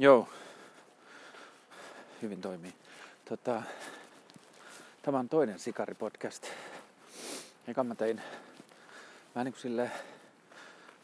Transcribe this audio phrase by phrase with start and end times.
[0.00, 0.28] Joo.
[2.22, 2.74] Hyvin toimii.
[3.24, 3.62] Tota,
[5.02, 6.46] tämä on toinen Sikari-podcast.
[7.68, 8.22] Eka mä tein
[9.34, 9.90] vähän niin kuin sille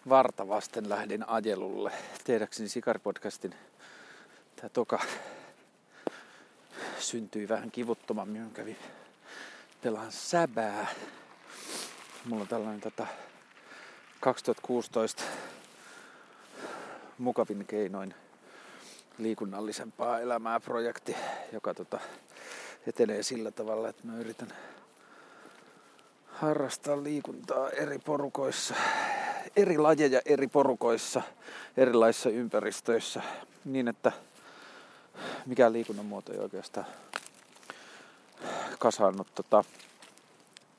[0.09, 1.93] varta vasten lähdin ajelulle
[2.25, 3.55] tehdäkseni Sikari-podcastin.
[4.57, 5.03] Tämä toka
[6.99, 8.43] syntyi vähän kivuttomammin.
[8.43, 8.79] Mä kävin
[9.83, 10.87] pelaan säbää.
[12.25, 13.07] Mulla on tällainen tota,
[14.21, 15.23] 2016
[17.19, 18.15] mukavin keinoin
[19.19, 21.17] liikunnallisempaa elämää projekti,
[21.53, 22.01] joka tota,
[22.87, 24.49] etenee sillä tavalla, että mä yritän
[26.27, 28.75] harrastaa liikuntaa eri porukoissa,
[29.57, 31.23] eri lajeja eri porukoissa,
[31.77, 33.23] erilaisissa ympäristöissä,
[33.65, 34.13] niin että
[35.47, 36.87] mikään liikunnan muoto ei oikeastaan
[38.79, 39.27] kasannut.
[39.35, 39.65] Tota,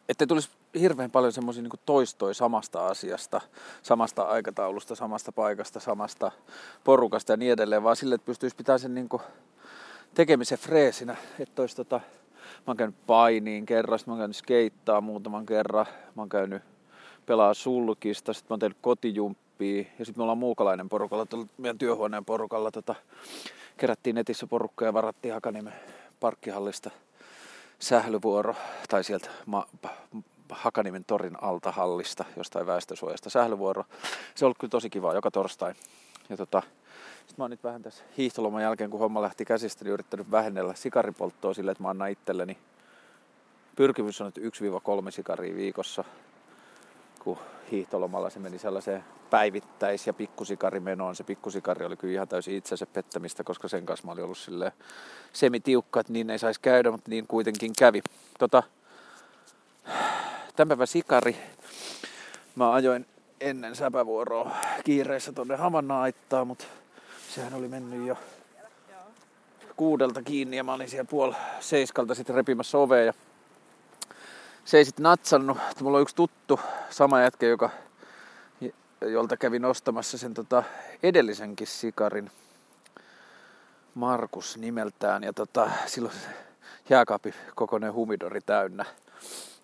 [0.09, 0.49] ettei tulisi
[0.79, 3.41] hirveän paljon semmoisia niin toistoi samasta asiasta,
[3.83, 6.31] samasta aikataulusta, samasta paikasta, samasta
[6.83, 9.09] porukasta ja niin edelleen, vaan sille, että pystyisi pitämään sen niin
[10.13, 15.45] tekemisen freesinä, että olisi tota, mä oon käynyt painiin kerran, mä oon käynyt skeittaa muutaman
[15.45, 16.63] kerran, mä oon käynyt
[17.25, 22.25] pelaa sulkista, sitten mä oon tehnyt kotijumppia ja sitten me ollaan muukalainen porukalla, meidän työhuoneen
[22.25, 22.95] porukalla tota,
[23.77, 25.73] kerättiin netissä porukkaa ja varattiin Hakaniemen
[26.19, 26.91] parkkihallista
[27.79, 28.55] sählyvuoro,
[28.89, 29.67] tai sieltä ma-
[30.49, 33.83] Hakanimen torin alta hallista, jostain väestösuojasta sählyvuoro.
[34.35, 35.73] Se on ollut kyllä tosi kiva joka torstai.
[36.29, 36.61] Ja tota,
[37.27, 40.73] sit mä oon nyt vähän tässä hiihtoloman jälkeen, kun homma lähti käsistä, niin yrittänyt vähennellä
[40.73, 42.57] sikaripolttoa sille, että mä annan itselleni
[43.77, 46.03] pyrkimys on, että 1-3 sikaria viikossa,
[47.23, 47.37] kun
[47.71, 51.15] hiihtolomalla se meni sellaiseen päivittäis- ja pikkusikarimenoon.
[51.15, 54.71] Se pikkusikari oli kyllä ihan täysin itsensä pettämistä, koska sen kanssa mä olin ollut silleen
[55.33, 58.01] semitiukka, että niin ei saisi käydä, mutta niin kuitenkin kävi.
[58.39, 58.63] Tota,
[60.57, 61.37] tämän päivän sikari.
[62.55, 63.05] Mä ajoin
[63.41, 64.51] ennen säpävuoroa
[64.83, 66.65] kiireessä tonne Havannaittaa, mutta
[67.35, 68.17] sehän oli mennyt jo
[69.75, 73.13] kuudelta kiinni ja mä olin siellä puol seiskalta sitten repimässä ovea ja
[74.65, 75.57] se ei sitten natsannut.
[75.81, 76.59] Mulla on yksi tuttu
[76.89, 77.69] sama jätkä, joka,
[79.01, 80.63] jolta kävin ostamassa sen tota
[81.03, 82.31] edellisenkin sikarin.
[83.95, 86.15] Markus nimeltään ja tota, silloin
[86.89, 88.85] jääkaapi kokoinen humidori täynnä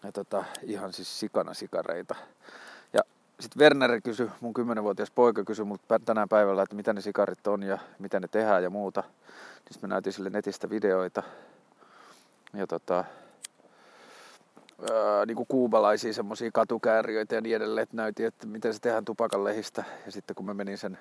[0.03, 2.15] ja tota, ihan siis sikana sikareita.
[2.93, 3.01] Ja
[3.39, 7.63] sitten Werner kysyi, mun kymmenenvuotias poika kysyi multa tänään päivällä, että mitä ne sikarit on
[7.63, 9.03] ja mitä ne tehdään ja muuta.
[9.69, 11.23] Niin mä näytin sille netistä videoita.
[12.53, 12.95] Ja tota,
[14.91, 19.05] ää, niin kuin kuubalaisia semmoisia katukääriöitä ja niin edelleen, että näytin, että miten se tehdään
[19.05, 19.83] tupakan lehistä.
[20.05, 20.97] Ja sitten kun mä menin sen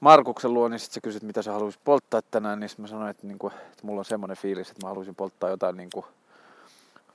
[0.00, 3.10] Markuksen luo, niin sitten se kysyi, että mitä sä haluaisit polttaa tänään, niin mä sanoin,
[3.10, 6.06] että, niin kuin, että mulla on semmoinen fiilis, että mä haluaisin polttaa jotain niin kuin,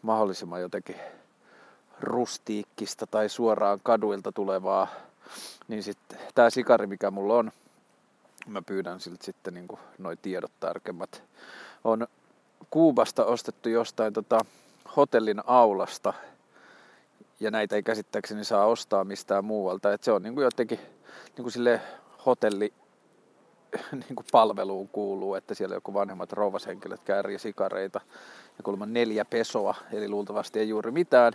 [0.02, 0.96] mahdollisimman jotenkin
[2.00, 4.88] rustiikkista tai suoraan kaduilta tulevaa,
[5.68, 7.52] niin sitten tämä sikari, mikä mulla on,
[8.48, 9.68] mä pyydän siltä sitten niin
[9.98, 11.24] noin tiedot tarkemmat,
[11.84, 12.08] on
[12.70, 14.40] Kuubasta ostettu jostain tota,
[14.96, 16.14] hotellin aulasta,
[17.40, 19.94] ja näitä ei käsittääkseni saa ostaa mistään muualta.
[19.94, 20.80] Et se on niin kuin jotenkin
[21.38, 21.82] niin kuin sille
[22.26, 22.74] hotelli
[23.92, 28.02] niin kuin palveluun kuuluu, että siellä joku vanhemmat rouvashenkilöt käärii sikareita
[28.58, 31.34] ja kuulemma neljä pesoa, eli luultavasti ei juuri mitään,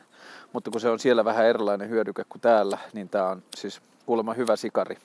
[0.53, 4.35] mutta kun se on siellä vähän erilainen hyödyke kuin täällä, niin tämä on siis kuulemma
[4.35, 4.99] hyvä sikari.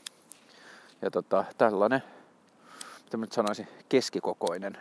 [1.01, 2.03] Ja tota, tällainen,
[3.03, 4.77] mitä mä nyt sanoisin, keskikokoinen,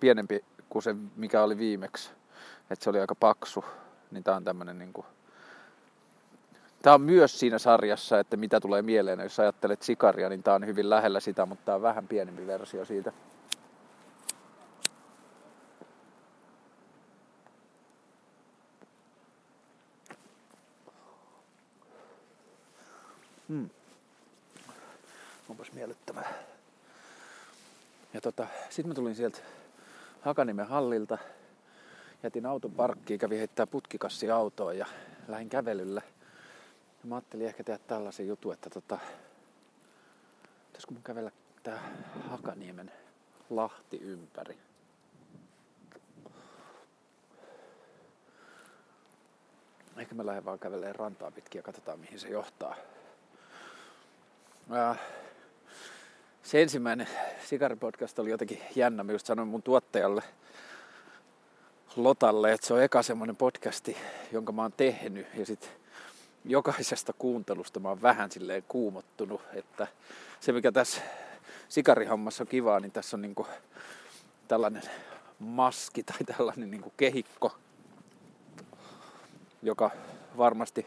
[0.00, 2.10] pienempi kuin se, mikä oli viimeksi,
[2.70, 3.64] että se oli aika paksu,
[4.10, 5.06] niin tämä on tämmöinen niin kuin
[6.82, 10.66] Tämä on myös siinä sarjassa, että mitä tulee mieleen, jos ajattelet sikaria, niin tämä on
[10.66, 13.12] hyvin lähellä sitä, mutta tämä on vähän pienempi versio siitä.
[23.48, 23.70] Hmm.
[25.48, 26.32] Onpas miellyttävää.
[28.14, 29.38] Ja tota, sitten mä tulin sieltä
[30.20, 31.18] Hakanimen hallilta,
[32.22, 34.86] jätin auton parkkiin, kävin heittää putkikassi autoon ja
[35.28, 36.02] lähdin kävelyllä–
[37.02, 38.98] ja mä ajattelin ehkä tehdä tällaisen jutun, että tota,
[40.66, 41.30] pitäisikö mun kävellä
[41.62, 41.82] tää
[42.28, 42.92] Hakaniemen
[43.50, 44.58] Lahti ympäri.
[49.96, 52.76] Ehkä mä lähden vaan kävelemään rantaa pitkin ja katsotaan mihin se johtaa.
[54.70, 54.96] Ää,
[56.42, 57.08] se ensimmäinen
[57.44, 59.04] sikaripodcast oli jotenkin jännä.
[59.04, 60.22] Mä just sanoin mun tuottajalle
[61.96, 63.96] Lotalle, että se on eka semmonen podcasti,
[64.32, 65.26] jonka mä oon tehnyt.
[65.34, 65.70] Ja sitten
[66.44, 69.86] jokaisesta kuuntelusta mä oon vähän silleen kuumottunut, että
[70.40, 71.00] se mikä tässä
[71.68, 73.46] sikarihommassa on kivaa, niin tässä on niinku
[74.48, 74.82] tällainen
[75.38, 77.56] maski tai tällainen niinku kehikko,
[79.62, 79.90] joka
[80.36, 80.86] varmasti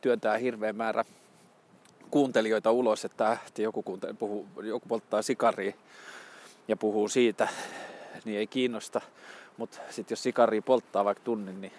[0.00, 1.04] työntää hirveän määrä
[2.10, 3.82] kuuntelijoita ulos, että joku,
[4.18, 5.72] puhuu, joku polttaa sikaria
[6.68, 7.48] ja puhuu siitä,
[8.24, 9.00] niin ei kiinnosta.
[9.56, 11.72] Mutta sitten jos sikari polttaa vaikka tunnin, niin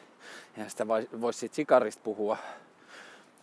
[0.57, 0.87] eihän sitä
[1.21, 2.37] voisi siitä sikarista puhua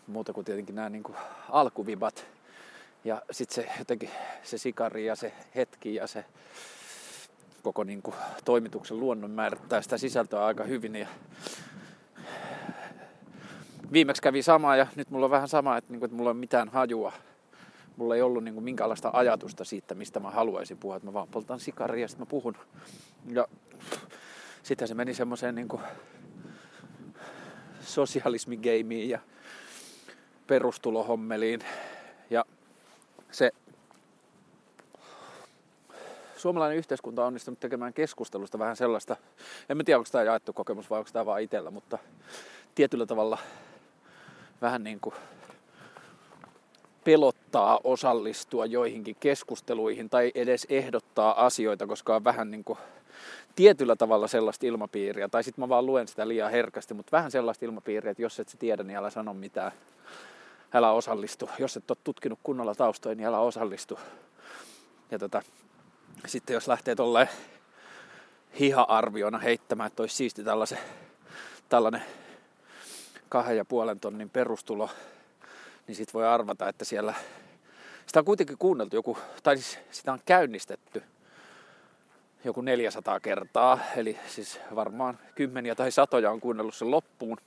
[0.06, 1.16] muuta kuin tietenkin nämä niin kuin
[1.48, 2.26] alkuvibat.
[3.04, 4.10] Ja sitten se jotenkin
[4.42, 6.24] se sikari ja se hetki ja se
[7.62, 10.96] koko niin kuin, toimituksen luonnon määrittää sitä sisältöä aika hyvin.
[10.96, 11.06] Ja
[13.92, 16.32] viimeksi kävi sama ja nyt mulla on vähän sama, että, niin kuin, että mulla ei
[16.32, 17.12] ole mitään hajua.
[17.96, 20.96] Mulla ei ollut niin kuin, minkäänlaista ajatusta siitä, mistä mä haluaisin puhua.
[20.96, 22.56] Että mä vaan poltan sikaria ja sitten mä puhun.
[23.32, 23.48] Ja
[24.62, 25.68] sitten se meni semmoiseen niin
[27.80, 29.20] sosialismigeimiin ja
[30.46, 31.60] perustulohommeliin.
[32.30, 32.44] Ja
[33.30, 33.50] se
[36.36, 39.16] suomalainen yhteiskunta on onnistunut tekemään keskustelusta vähän sellaista,
[39.68, 41.98] en tiedä onko tämä jaettu kokemus vai onko tämä vaan itsellä, mutta
[42.74, 43.38] tietyllä tavalla
[44.62, 45.14] vähän niin kuin
[47.04, 52.78] pelottaa osallistua joihinkin keskusteluihin tai edes ehdottaa asioita, koska on vähän niin kuin
[53.56, 57.64] tietyllä tavalla sellaista ilmapiiriä, tai sitten mä vaan luen sitä liian herkästi, mutta vähän sellaista
[57.64, 59.72] ilmapiiriä, että jos et sä tiedä, niin älä sano mitään,
[60.76, 61.50] älä osallistu.
[61.58, 63.98] Jos et ole tutkinut kunnolla taustoja, niin älä osallistu.
[65.10, 65.42] Ja tota,
[66.26, 67.28] sitten jos lähtee tolleen
[68.60, 70.78] hiha-arviona heittämään, että olisi siisti tällaisen,
[71.68, 72.02] tällainen
[73.28, 74.90] kahden ja puolen tonnin perustulo,
[75.86, 77.14] niin sitten voi arvata, että siellä
[78.06, 81.02] sitä on kuitenkin kuunneltu joku, tai siis sitä on käynnistetty
[82.44, 87.38] joku 400 kertaa, eli siis varmaan kymmeniä tai satoja on kuunnellut sen loppuun.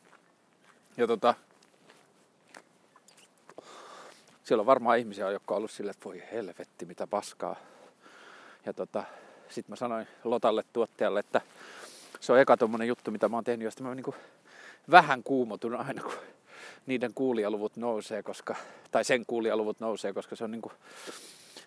[0.98, 1.36] Ja tota,
[4.50, 7.56] siellä on varmaan ihmisiä, jotka on ollut silleen, että voi helvetti, mitä paskaa.
[8.66, 9.04] Ja tota,
[9.50, 11.42] sitten mä sanoin Lotalle tuottajalle, että
[12.20, 14.16] se on eka tommonen juttu, mitä mä oon tehnyt, josta mä niinku
[14.92, 16.14] vähän kuumotun aina, kun
[16.86, 18.56] niiden kuulijaluvut nousee, koska,
[18.92, 20.72] tai sen kuulijaluvut nousee, koska se on, niinku,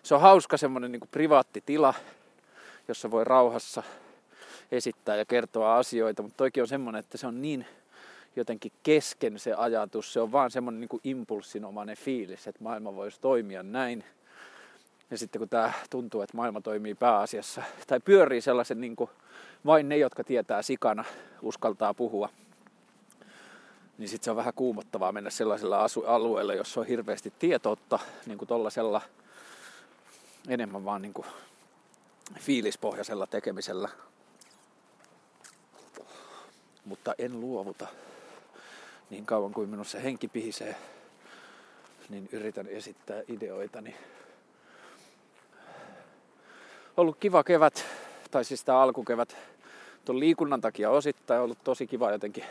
[0.03, 1.93] se on hauska semmoinen niinku privaatti tila,
[2.87, 3.83] jossa voi rauhassa
[4.71, 7.65] esittää ja kertoa asioita, mutta toikin on semmoinen, että se on niin
[8.35, 13.63] jotenkin kesken se ajatus, se on vaan semmoinen niin impulssinomainen fiilis, että maailma voisi toimia
[13.63, 14.03] näin.
[15.11, 19.09] Ja sitten kun tämä tuntuu, että maailma toimii pääasiassa, tai pyörii sellaisen niin kuin
[19.65, 21.05] vain ne, jotka tietää sikana,
[21.41, 22.29] uskaltaa puhua,
[23.97, 28.47] niin sitten se on vähän kuumottavaa mennä sellaisella alueella, jossa on hirveästi tietoutta, niin kuin
[28.47, 29.01] tollasella
[30.47, 31.27] enemmän vaan niin kuin
[32.39, 33.89] fiilispohjaisella tekemisellä.
[36.85, 37.87] Mutta en luovuta.
[39.09, 40.75] Niin kauan kuin minussa henki pihisee,
[42.09, 43.95] niin yritän esittää ideoitani.
[46.97, 47.85] Ollut kiva kevät,
[48.31, 49.37] tai siis tämä alkukevät,
[50.05, 52.43] tuon liikunnan takia osittain ollut tosi kiva jotenkin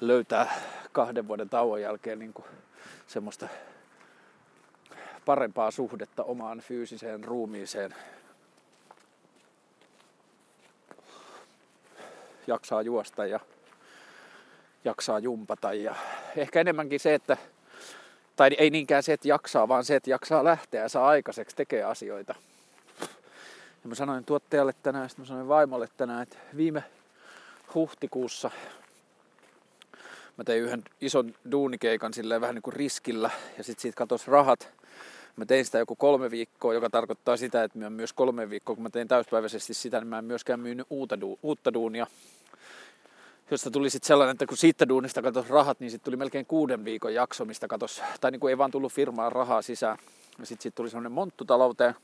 [0.00, 0.60] löytää
[0.92, 2.46] kahden vuoden tauon jälkeen niin kuin
[3.06, 3.48] semmoista
[5.24, 7.94] parempaa suhdetta omaan fyysiseen ruumiiseen.
[12.46, 13.40] Jaksaa juosta ja
[14.84, 15.94] jaksaa jumpata ja
[16.36, 17.36] ehkä enemmänkin se, että
[18.36, 21.84] tai ei niinkään se, että jaksaa, vaan se, että jaksaa lähteä ja saa aikaiseksi tekee
[21.84, 22.34] asioita.
[23.82, 26.84] Ja mä sanoin tuottajalle tänään, sitten mä sanoin vaimolle tänään, että viime
[27.74, 28.50] huhtikuussa
[30.38, 34.68] mä tein yhden ison duunikeikan silleen vähän niin kuin riskillä ja sitten siitä katosi rahat.
[35.36, 38.82] Mä tein sitä joku kolme viikkoa, joka tarkoittaa sitä, että mä myös kolme viikkoa, kun
[38.82, 42.06] mä tein täyspäiväisesti sitä, niin mä en myöskään myynyt uutta, uutta duunia.
[43.50, 46.84] Josta tuli sitten sellainen, että kun siitä duunista katosi rahat, niin sitten tuli melkein kuuden
[46.84, 49.98] viikon jakso, mistä katosi, tai niin kuin ei vaan tullut firmaan rahaa sisään.
[50.38, 51.94] Ja sitten siitä tuli sellainen monttu talouteen.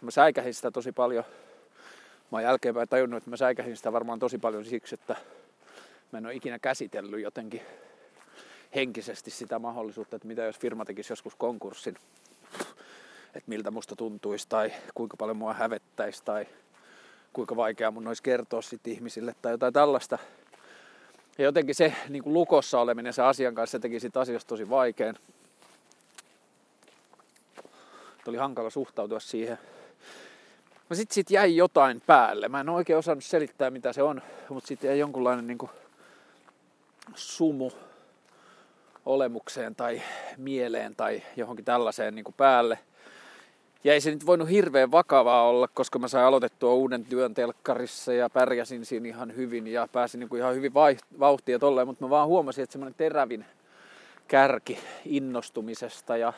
[0.00, 1.24] Mä säikähin sitä tosi paljon.
[2.30, 5.16] Mä oon jälkeenpäin tajunnut, että mä säikähin sitä varmaan tosi paljon siksi, että
[6.12, 7.62] mä en ole ikinä käsitellyt jotenkin
[8.74, 11.96] henkisesti sitä mahdollisuutta, että mitä jos firma tekisi joskus konkurssin,
[13.34, 16.46] että miltä musta tuntuisi tai kuinka paljon mua hävettäisi tai
[17.32, 20.18] kuinka vaikea mun olisi kertoa sitten ihmisille tai jotain tällaista.
[21.38, 24.70] Ja jotenkin se niin kuin lukossa oleminen se asian kanssa se teki siitä asiasta tosi
[24.70, 25.16] vaikean.
[28.28, 29.58] Oli hankala suhtautua siihen.
[30.90, 32.48] No sit sit jäi jotain päälle.
[32.48, 35.70] Mä en oikein osannut selittää mitä se on, mutta sitten jäi jonkunlainen niin kuin
[37.14, 37.70] sumu
[39.06, 40.02] olemukseen tai
[40.36, 42.78] mieleen tai johonkin tällaiseen niin kuin päälle.
[43.84, 48.12] Ja ei se nyt voinut hirveän vakavaa olla, koska mä sain aloitettua uuden työn telkkarissa
[48.12, 50.74] ja pärjäsin siinä ihan hyvin ja pääsin niin kuin ihan hyvin
[51.20, 53.44] vauhtia tolleen, mutta mä vaan huomasin, että semmoinen terävin
[54.28, 56.32] kärki innostumisesta ja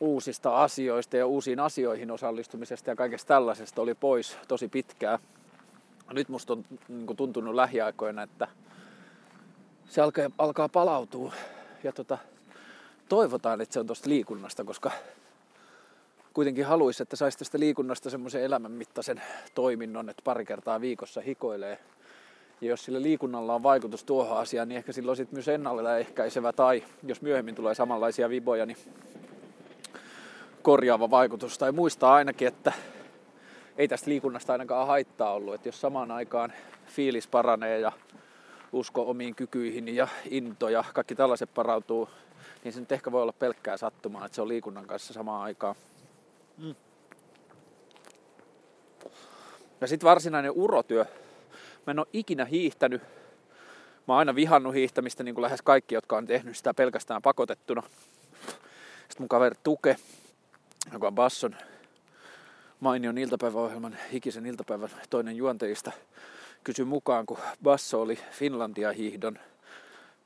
[0.00, 5.18] uusista asioista ja uusiin asioihin osallistumisesta ja kaikesta tällaisesta oli pois tosi pitkään.
[6.12, 8.48] nyt musta on niin tuntunut lähiaikoina, että
[9.88, 11.32] se alkaa, alkaa palautua.
[11.84, 12.18] Ja tota,
[13.08, 14.90] toivotaan, että se on tuosta liikunnasta, koska
[16.34, 19.22] kuitenkin haluaisi, että saisi tästä liikunnasta semmoisen elämänmittaisen
[19.54, 21.78] toiminnon, että pari kertaa viikossa hikoilee.
[22.60, 26.82] Ja jos sillä liikunnalla on vaikutus tuohon asiaan, niin ehkä silloin sitten myös ennaltaehkäisevä tai
[27.02, 28.76] jos myöhemmin tulee samanlaisia viboja, niin
[30.62, 31.58] korjaava vaikutus.
[31.58, 32.72] Tai muistaa ainakin, että
[33.76, 35.54] ei tästä liikunnasta ainakaan haittaa ollut.
[35.54, 36.52] Että jos samaan aikaan
[36.86, 37.92] fiilis paranee ja
[38.72, 42.08] usko omiin kykyihin ja into ja kaikki tällaiset parautuu,
[42.64, 45.74] niin se nyt ehkä voi olla pelkkää sattumaa, että se on liikunnan kanssa samaan aikaan.
[46.58, 46.74] Mm.
[49.80, 51.04] Ja sitten varsinainen urotyö.
[51.86, 53.02] Mä en ole ikinä hiihtänyt.
[54.08, 57.82] Mä oon aina vihannut hiihtämistä, niin kuin lähes kaikki, jotka on tehnyt sitä pelkästään pakotettuna.
[58.98, 59.96] Sitten mun kaveri Tuke,
[60.92, 61.56] joka on Basson
[62.80, 65.92] mainion iltapäiväohjelman hikisen iltapäivän toinen juonteista,
[66.64, 69.38] kysyi mukaan, kun Basso oli Finlandia hiihdon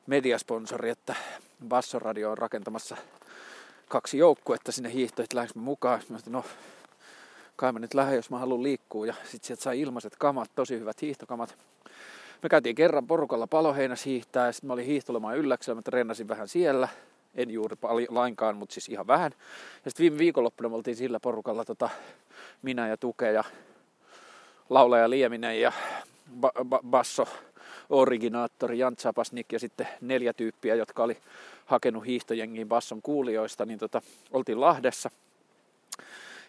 [0.07, 1.15] mediasponsori, että
[1.69, 2.97] Basso Radio on rakentamassa
[3.89, 6.01] kaksi joukkuetta sinne hiihtoon, että lähdekö mukaan.
[6.09, 6.45] Mä sanoin, no
[7.57, 9.07] kai mä nyt lähden, jos mä haluan liikkua.
[9.07, 11.55] Ja sitten sieltä sai ilmaiset kamat, tosi hyvät hiihtokamat.
[12.43, 16.49] Me käytiin kerran porukalla paloheinässä hiihtää ja sitten mä olin hiihtolemaan ylläksellä, mä treenasin vähän
[16.49, 16.89] siellä.
[17.35, 17.77] En juuri
[18.09, 19.33] lainkaan, mutta siis ihan vähän.
[19.85, 21.89] Ja sitten viime viikonloppuna me oltiin sillä porukalla tota,
[22.63, 23.45] minä ja Tuke ja
[24.71, 25.73] laulaja Lieminen ja
[26.41, 27.29] ba- ba- basso
[27.91, 31.17] originaattori Jan Zapasnik ja sitten neljä tyyppiä, jotka oli
[31.67, 34.03] hakenut hiihtojengiin basson kuulijoista, niin tota,
[34.33, 35.11] oltiin Lahdessa.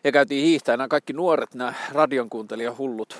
[0.03, 2.29] Ja käytiin hiihtämään nämä kaikki nuoret, nämä radion
[2.77, 3.17] hullut,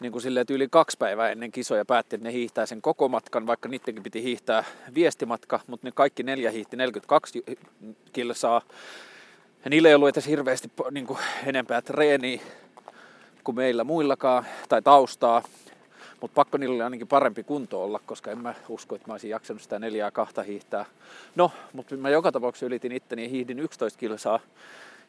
[0.00, 3.08] niin kuin silleen, että yli kaksi päivää ennen kisoja päätti, että ne hiihtää sen koko
[3.08, 4.64] matkan, vaikka niidenkin piti hiihtää
[4.94, 7.44] viestimatka, mutta ne kaikki neljä hiihti 42
[8.12, 8.62] kilsaa.
[9.64, 12.40] Ja niillä ei ollut edes hirveästi niin kuin, enempää treeniä
[13.44, 15.42] kuin meillä muillakaan, tai taustaa.
[16.20, 19.30] Mutta pakko niillä oli ainakin parempi kunto olla, koska en mä usko, että mä olisin
[19.30, 20.84] jaksanut sitä neljää kahta hiihtää.
[21.36, 24.40] No, mutta mä joka tapauksessa ylitin itteni ja hiihdin 11 kilsaa.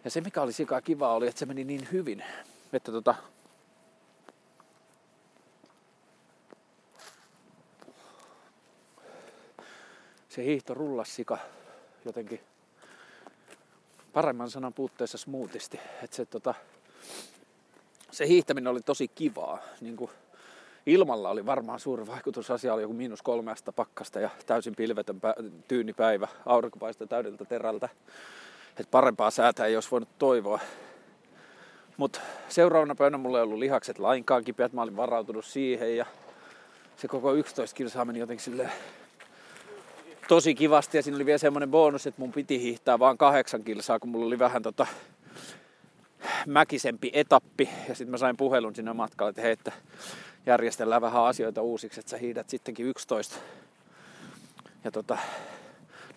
[0.03, 2.23] Ja se mikä oli sikaa kiva oli, että se meni niin hyvin,
[2.73, 3.15] että tota,
[10.29, 11.37] se hiihto rullas sika
[12.05, 12.39] jotenkin
[14.13, 15.79] paremman sanan puutteessa smoothisti.
[16.03, 16.53] Että se, tota,
[18.11, 19.59] se hiihtäminen oli tosi kivaa.
[19.81, 20.11] Niin kuin
[20.85, 22.51] ilmalla oli varmaan suuri vaikutus.
[22.51, 26.27] Asia oli joku miinus kolmeasta pakkasta ja täysin pilvetön pä- tyyni päivä.
[26.45, 27.89] Aurinko paistoi täydeltä terältä.
[28.69, 30.59] Että parempaa säätä ei olisi voinut toivoa.
[31.97, 34.73] Mutta seuraavana päivänä mulla ei ollut lihakset lainkaan kipeät.
[34.73, 36.05] Mä olin varautunut siihen ja
[36.97, 38.71] se koko 11 kilsaa meni jotenkin silleen
[40.27, 43.99] tosi kivasti ja siinä oli vielä semmoinen bonus, että mun piti hiihtää vaan kahdeksan kilsaa,
[43.99, 44.87] kun mulla oli vähän tota
[46.47, 49.71] mäkisempi etappi ja sitten mä sain puhelun sinne matkalle, että hei, että
[50.45, 53.35] järjestellään vähän asioita uusiksi, että sä hiidät sittenkin 11.
[54.83, 55.17] Ja tota,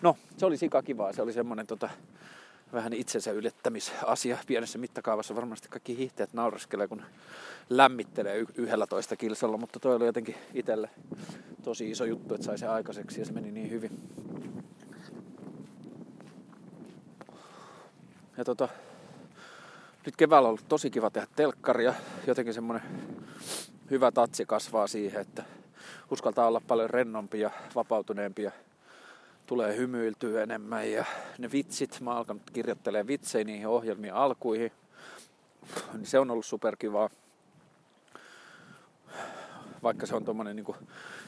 [0.01, 1.13] no, se oli sika kivaa.
[1.13, 1.89] Se oli semmoinen tota,
[2.73, 5.35] vähän itsensä ylettämisasia pienessä mittakaavassa.
[5.35, 7.01] Varmasti kaikki hiihtäjät naureskelee, kun
[7.69, 10.89] lämmittelee yhdellä toista kilsalla, mutta toi oli jotenkin itselle
[11.63, 13.91] tosi iso juttu, että sai se aikaiseksi ja se meni niin hyvin.
[18.37, 18.69] Ja tota,
[20.05, 21.93] nyt keväällä on ollut tosi kiva tehdä telkkaria.
[22.27, 22.81] Jotenkin semmonen
[23.89, 25.43] hyvä tatsi kasvaa siihen, että
[26.11, 28.51] uskaltaa olla paljon rennompi ja vapautuneempi ja
[29.47, 31.05] tulee hymyiltyä enemmän ja
[31.37, 34.71] ne vitsit, mä oon alkanut kirjoittelemaan vitsejä niihin ohjelmien alkuihin,
[35.93, 37.09] niin se on ollut superkivaa.
[39.83, 40.75] Vaikka se on tommonen niinku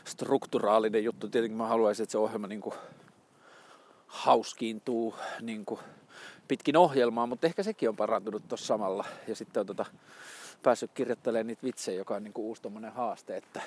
[0.05, 2.73] strukturaalinen juttu, tietenkin mä haluaisin, että se ohjelma niinku
[4.07, 5.79] hauskiintuu niinku
[6.47, 9.05] pitkin ohjelmaa, mutta ehkä sekin on parantunut tuossa samalla.
[9.27, 9.85] Ja sitten on tota,
[10.63, 12.61] päässyt kirjoittelemaan niitä vitsejä, joka on niinku uusi
[12.93, 13.61] haaste, että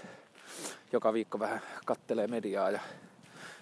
[0.93, 2.81] joka viikko vähän kattelee mediaa ja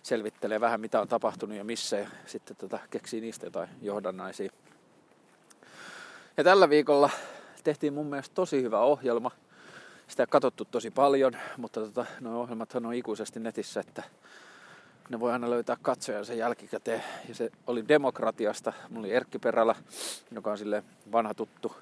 [0.03, 4.51] selvittelee vähän mitä on tapahtunut ja missä ja sitten tota, keksii niistä jotain johdannaisia.
[6.37, 7.11] Ja tällä viikolla
[7.65, 9.31] tehtiin mun mielestä tosi hyvä ohjelma.
[10.09, 14.03] Sitä on katsottu tosi paljon, mutta tota, nuo ohjelmathan on ikuisesti netissä, että
[15.11, 17.03] ne voi aina löytää katsojan sen jälkikäteen.
[17.29, 18.73] Ja se oli demokratiasta.
[18.89, 19.75] Mulla oli Erkki Perälä,
[20.31, 21.77] joka on sille vanha tuttu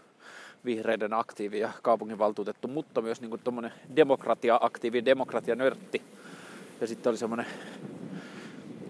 [0.65, 6.03] vihreiden aktiivi ja kaupunginvaltuutettu, mutta myös niin kuin demokratia-aktiivi, demokratia-nörtti.
[6.81, 7.47] Ja sitten oli semmoinen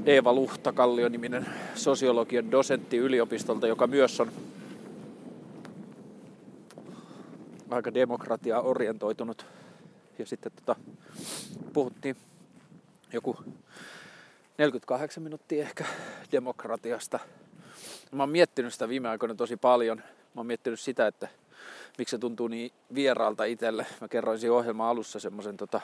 [0.07, 4.33] Eeva Luhtakallio-niminen sosiologian dosentti yliopistolta, joka myös on
[7.71, 9.47] aika demokratia orientoitunut.
[10.19, 10.77] Ja sitten tota,
[11.73, 12.17] puhuttiin
[13.13, 13.37] joku
[14.59, 15.85] 48 minuuttia ehkä
[16.33, 17.19] demokratiasta.
[18.13, 19.99] Mä oon miettinyt sitä viime aikoina tosi paljon.
[19.99, 21.29] Mä oon miettinyt sitä, että
[21.99, 23.87] miksi se tuntuu niin vieraalta itselle.
[24.01, 25.81] Mä kerroin siinä ohjelman alussa semmoisen tota,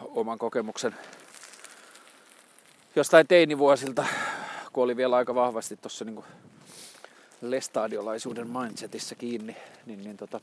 [0.00, 0.94] oman kokemuksen
[2.96, 4.06] jostain teinivuosilta,
[4.72, 6.24] kun oli vielä aika vahvasti tuossa niin
[7.40, 10.40] lestadiolaisuuden mindsetissä kiinni, niin, niin tota,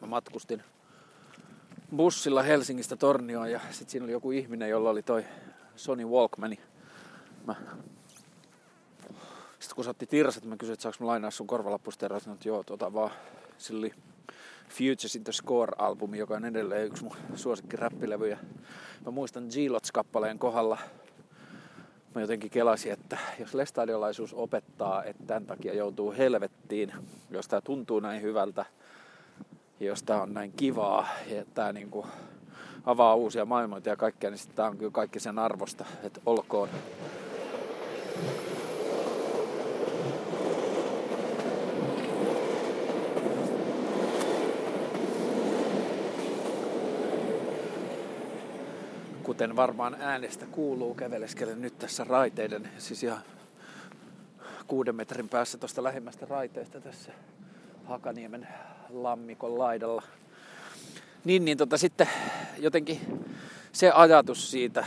[0.00, 0.62] mä matkustin
[1.96, 5.24] bussilla Helsingistä Tornioon ja sitten siinä oli joku ihminen, jolla oli toi
[5.76, 6.58] Sony Walkmani.
[7.46, 7.54] Mä...
[9.64, 12.62] Sitten kun sä otti tirsat, mä kysyin, että saanko mä lainaa sun korvalappusteroa, että joo,
[12.64, 13.10] tota vaan.
[13.58, 13.92] Sillä oli
[14.68, 18.38] Futures in the Score-albumi, joka on edelleen yksi mun suosikkiräppilevyjä.
[19.04, 20.78] Mä muistan G-Lots-kappaleen kohdalla,
[22.14, 26.92] mä jotenkin kelasin, että jos lestadiolaisuus opettaa, että tämän takia joutuu helvettiin,
[27.30, 28.64] jos tää tuntuu näin hyvältä,
[29.80, 32.06] ja jos tää on näin kivaa, ja tää niinku
[32.84, 36.68] avaa uusia maailmoita ja kaikkea, niin sitten tää on kyllä kaikki sen arvosta, että olkoon.
[49.34, 53.22] Kuten varmaan äänestä kuuluu, käveleskelen nyt tässä raiteiden, siis ihan
[54.66, 57.12] kuuden metrin päässä tuosta lähimmästä raiteesta tässä
[57.84, 58.48] Hakaniemen
[58.90, 60.02] lammikon laidalla.
[61.24, 62.08] Niin, niin tota, sitten
[62.58, 63.00] jotenkin
[63.72, 64.86] se ajatus siitä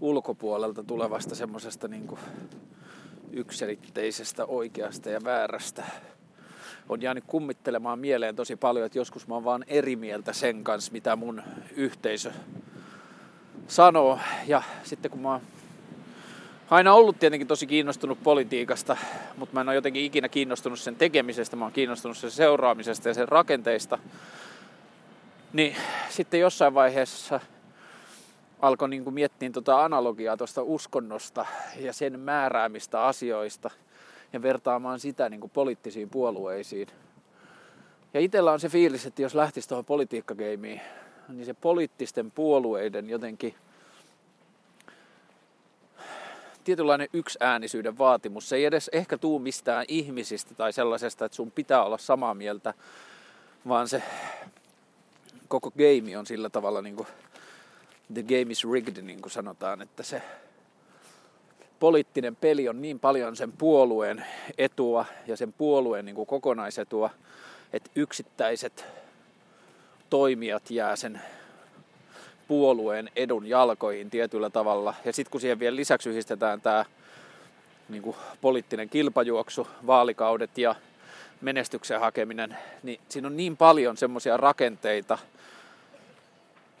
[0.00, 2.18] ulkopuolelta tulevasta semmoisesta niin
[3.32, 5.84] ykselitteisestä oikeasta ja väärästä
[6.88, 10.92] on jäänyt kummittelemaan mieleen tosi paljon, että joskus mä oon vaan eri mieltä sen kanssa,
[10.92, 11.42] mitä mun
[11.76, 12.32] yhteisö
[13.68, 14.18] sanoo.
[14.46, 15.40] Ja sitten kun mä oon
[16.70, 18.96] aina ollut tietenkin tosi kiinnostunut politiikasta,
[19.36, 23.14] mutta mä en ole jotenkin ikinä kiinnostunut sen tekemisestä, mä oon kiinnostunut sen seuraamisesta ja
[23.14, 23.98] sen rakenteista.
[25.52, 25.76] Niin
[26.08, 27.40] sitten jossain vaiheessa
[28.60, 31.46] alkoi niin miettiä tuota analogiaa tuosta uskonnosta
[31.76, 33.70] ja sen määräämistä asioista
[34.32, 36.88] ja vertaamaan sitä niin kuin poliittisiin puolueisiin.
[38.14, 40.80] Ja itsellä on se fiilis, että jos lähtisi tuohon politiikkageimiin,
[41.28, 43.54] niin se poliittisten puolueiden jotenkin
[46.64, 48.48] tietynlainen yksiäänisyyden vaatimus.
[48.48, 52.74] Se ei edes ehkä tuu mistään ihmisistä tai sellaisesta, että sun pitää olla samaa mieltä,
[53.68, 54.02] vaan se
[55.48, 57.08] koko game on sillä tavalla niin kuin
[58.14, 60.22] the game is rigged, niin kuin sanotaan, että se
[61.80, 64.26] poliittinen peli on niin paljon sen puolueen
[64.58, 67.10] etua ja sen puolueen niin kuin kokonaisetua,
[67.72, 68.86] että yksittäiset
[70.10, 71.20] toimijat jää sen
[72.48, 74.94] puolueen edun jalkoihin tietyllä tavalla.
[75.04, 76.84] Ja sitten kun siihen vielä lisäksi yhdistetään tämä
[77.88, 80.74] niin poliittinen kilpajuoksu, vaalikaudet ja
[81.40, 85.18] menestyksen hakeminen, niin siinä on niin paljon semmoisia rakenteita,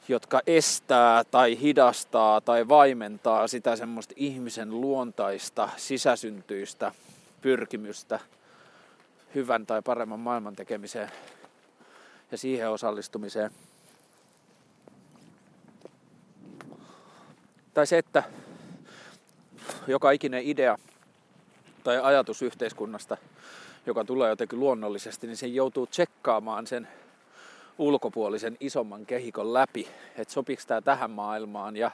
[0.08, 6.92] jotka estää tai hidastaa tai vaimentaa sitä semmoista ihmisen luontaista, sisäsyntyistä
[7.40, 8.20] pyrkimystä
[9.34, 11.10] hyvän tai paremman maailman tekemiseen
[12.30, 13.50] ja siihen osallistumiseen.
[17.74, 18.22] Tai se, että
[19.86, 20.78] joka ikinen idea
[21.84, 23.16] tai ajatus yhteiskunnasta,
[23.86, 26.88] joka tulee jotenkin luonnollisesti, niin se joutuu tsekkaamaan sen
[27.78, 31.90] ulkopuolisen isomman kehikon läpi, että sopiiko tämä tähän maailmaan ja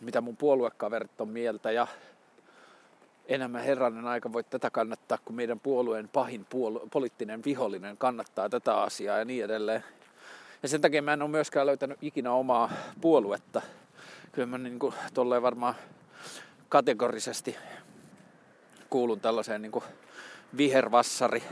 [0.00, 1.86] mitä mun puoluekaverit on mieltä ja
[3.30, 8.76] enemmän herranen aika voi tätä kannattaa, kun meidän puolueen pahin puolu- poliittinen vihollinen kannattaa tätä
[8.76, 9.84] asiaa ja niin edelleen.
[10.62, 13.62] Ja sen takia mä en ole myöskään löytänyt ikinä omaa puoluetta.
[14.32, 15.74] Kyllä mä niin kuin, tolleen varmaan
[16.68, 17.56] kategorisesti
[18.90, 19.84] kuulun tällaiseen niin kuin
[20.56, 21.42] vihervassari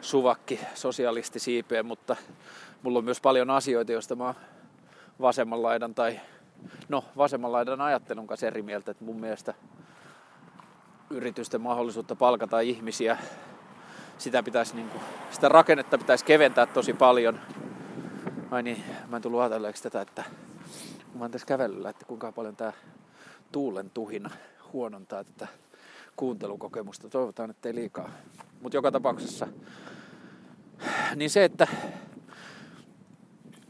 [0.00, 2.16] suvakki sosialisti siipeen, mutta
[2.82, 4.34] mulla on myös paljon asioita, joista mä
[5.20, 6.20] vasemman laidan tai
[6.88, 9.54] no vasemman laidan ajattelun kanssa eri mieltä, että mun mielestä
[11.10, 13.18] yritysten mahdollisuutta palkata ihmisiä,
[14.18, 17.40] sitä, pitäisi, niin kuin, sitä rakennetta pitäisi keventää tosi paljon.
[18.50, 20.24] Ai niin, mä en tullut ajatelleeksi tätä, että
[21.12, 22.72] kun mä oon tässä kävelyllä, että kuinka paljon tää
[23.52, 24.30] tuulen tuhina
[24.72, 25.48] huonontaa tätä
[26.16, 27.08] kuuntelukokemusta.
[27.08, 28.10] Toivotaan, että ei liikaa.
[28.60, 29.48] Mutta joka tapauksessa,
[31.16, 31.66] niin se, että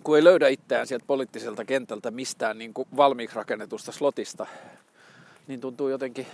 [0.04, 4.46] kun ei löydä itseään sieltä poliittiselta kentältä mistään niin kuin valmiiksi rakennetusta slotista,
[5.46, 6.26] niin tuntuu jotenkin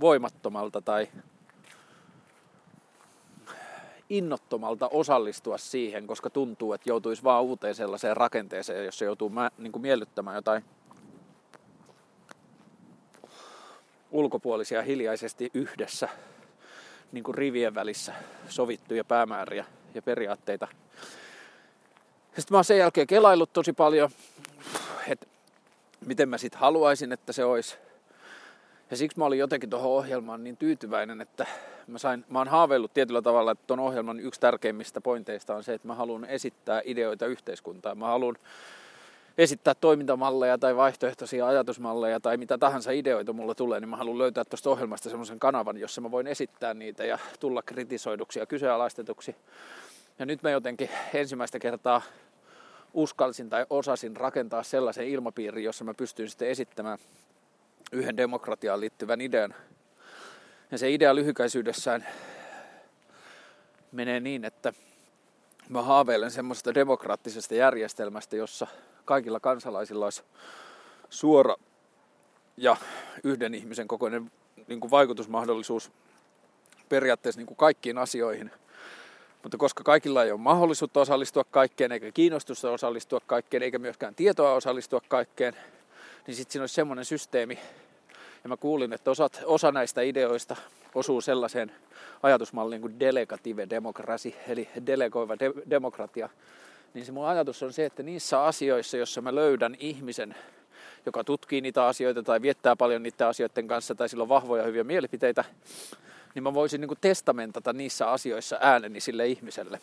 [0.00, 1.08] voimattomalta tai
[4.08, 9.72] innottomalta osallistua siihen, koska tuntuu, että joutuisi vaan uuteen sellaiseen rakenteeseen, jossa joutuu mä, niin
[9.72, 10.64] kuin miellyttämään jotain
[14.10, 16.08] ulkopuolisia hiljaisesti yhdessä
[17.12, 18.14] niin kuin rivien välissä
[18.48, 20.68] sovittuja päämääriä ja periaatteita.
[22.38, 24.10] Sitten mä oon sen jälkeen kelaillut tosi paljon,
[25.08, 25.26] että
[26.06, 27.76] miten mä sit haluaisin, että se olisi.
[28.90, 31.46] Ja siksi mä olin jotenkin tuohon ohjelmaan niin tyytyväinen, että
[31.86, 35.74] mä, sain, mä oon haaveillut tietyllä tavalla, että ton ohjelman yksi tärkeimmistä pointeista on se,
[35.74, 37.98] että mä haluan esittää ideoita yhteiskuntaan.
[37.98, 38.36] Mä haluan
[39.38, 44.44] esittää toimintamalleja tai vaihtoehtoisia ajatusmalleja tai mitä tahansa ideoita mulla tulee, niin mä haluan löytää
[44.44, 49.36] tuosta ohjelmasta semmoisen kanavan, jossa mä voin esittää niitä ja tulla kritisoiduksi ja kyseenalaistetuksi.
[50.18, 52.02] Ja nyt mä jotenkin ensimmäistä kertaa
[52.94, 56.98] uskalsin tai osasin rakentaa sellaisen ilmapiirin, jossa mä pystyn sitten esittämään
[57.92, 59.54] yhden demokratiaan liittyvän idean.
[60.70, 62.06] Ja se idea lyhykäisyydessään
[63.92, 64.72] menee niin, että
[65.68, 68.66] mä haaveilen semmoisesta demokraattisesta järjestelmästä, jossa
[69.04, 70.22] kaikilla kansalaisilla olisi
[71.10, 71.54] suora
[72.56, 72.76] ja
[73.24, 74.30] yhden ihmisen kokoinen
[74.66, 75.90] niin kuin vaikutusmahdollisuus
[76.88, 78.50] periaatteessa niin kuin kaikkiin asioihin.
[79.42, 84.52] Mutta koska kaikilla ei ole mahdollisuutta osallistua kaikkeen, eikä kiinnostusta osallistua kaikkeen, eikä myöskään tietoa
[84.52, 85.54] osallistua kaikkeen,
[86.26, 87.58] niin sitten siinä olisi semmoinen systeemi.
[88.44, 90.56] Ja mä kuulin, että osat, osa näistä ideoista
[90.94, 91.72] osuu sellaiseen
[92.22, 96.28] ajatusmalliin kuin delegative demokrasi, eli delegoiva de- demokratia,
[96.94, 100.34] niin se mun ajatus on se, että niissä asioissa, joissa mä löydän ihmisen,
[101.06, 104.84] joka tutkii niitä asioita tai viettää paljon niiden asioiden kanssa tai sillä on vahvoja hyviä
[104.84, 105.44] mielipiteitä,
[106.38, 109.80] niin mä voisin niin kuin testamentata niissä asioissa ääneni sille ihmiselle.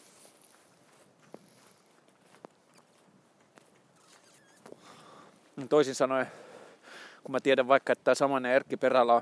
[5.69, 6.27] Toisin sanoen,
[7.23, 9.21] kun mä tiedän vaikka, että tämä samainen Erkki Perälä on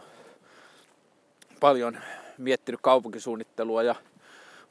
[1.59, 1.97] paljon
[2.37, 3.95] miettinyt kaupunkisuunnittelua ja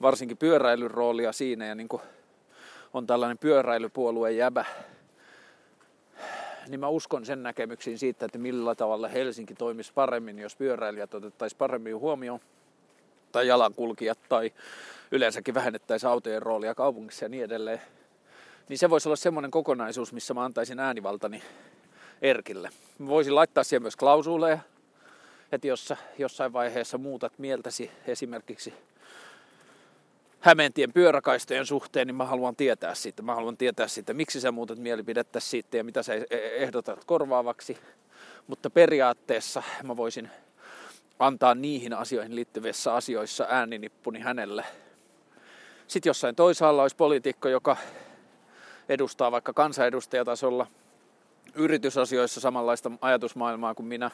[0.03, 2.03] varsinkin pyöräilyn roolia siinä ja niin kuin
[2.95, 4.65] on tällainen pyöräilypuolueen jäbä,
[6.69, 11.59] niin mä uskon sen näkemyksiin siitä, että millä tavalla Helsinki toimisi paremmin, jos pyöräilijät otettaisiin
[11.59, 12.41] paremmin huomioon,
[13.33, 14.53] tai jalankulkijat, tai
[15.11, 17.81] yleensäkin vähennettäisiin autojen roolia kaupungissa ja niin edelleen.
[18.69, 21.43] Niin se voisi olla semmoinen kokonaisuus, missä mä antaisin äänivaltani
[22.23, 22.71] Erkille.
[22.99, 24.59] Mä voisin laittaa siihen myös klausuuleja,
[25.53, 28.75] että jos jossain vaiheessa muutat mieltäsi esimerkiksi
[30.43, 33.23] Hämeentien pyöräkaistojen suhteen, niin mä haluan tietää siitä.
[33.23, 37.05] Mä haluan tietää siitä, miksi sä muutat mielipidettä siitä ja mitä sä e- e- ehdotat
[37.05, 37.79] korvaavaksi.
[38.47, 40.31] Mutta periaatteessa mä voisin
[41.19, 44.65] antaa niihin asioihin liittyvissä asioissa ääninippuni hänelle.
[45.87, 47.77] Sitten jossain toisaalla olisi poliitikko, joka
[48.89, 50.67] edustaa vaikka kansanedustajatasolla
[51.55, 54.11] yritysasioissa samanlaista ajatusmaailmaa kuin minä,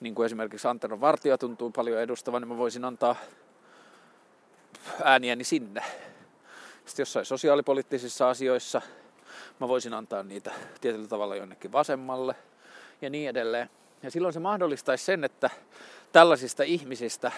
[0.00, 3.16] niin kuin esimerkiksi Antero Vartija tuntuu paljon edustavan, niin mä voisin antaa
[5.04, 5.82] ääniäni sinne.
[6.84, 8.82] Sitten jossain sosiaalipoliittisissa asioissa
[9.60, 12.34] mä voisin antaa niitä tietyllä tavalla jonnekin vasemmalle
[13.02, 13.70] ja niin edelleen.
[14.02, 15.50] Ja silloin se mahdollistaisi sen, että
[16.12, 17.32] tällaisista ihmisistä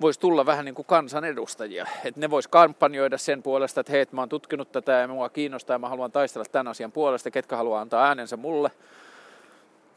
[0.00, 1.86] voisi tulla vähän niin kuin kansanedustajia.
[2.04, 5.74] Että ne vois kampanjoida sen puolesta, että hei, mä oon tutkinut tätä ja mua kiinnostaa
[5.74, 8.70] ja mä haluan taistella tämän asian puolesta, ketkä haluaa antaa äänensä mulle.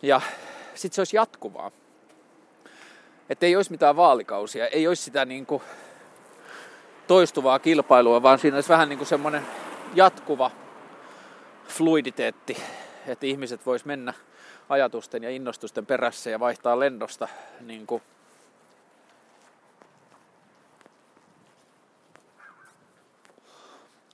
[0.01, 0.21] Ja
[0.75, 1.71] sitten se olisi jatkuvaa.
[3.30, 5.63] Että ei olisi mitään vaalikausia, ei olisi sitä niin kuin
[7.08, 9.48] toistuvaa kilpailua, vaan siinä olisi vähän niin kuin semmoinen
[9.93, 10.52] jatkuva
[11.67, 12.58] fluiditeetti,
[13.08, 14.13] että ihmiset vois mennä
[14.70, 17.28] ajatusten ja innostusten perässä ja vaihtaa lennosta
[17.60, 18.02] niin kuin.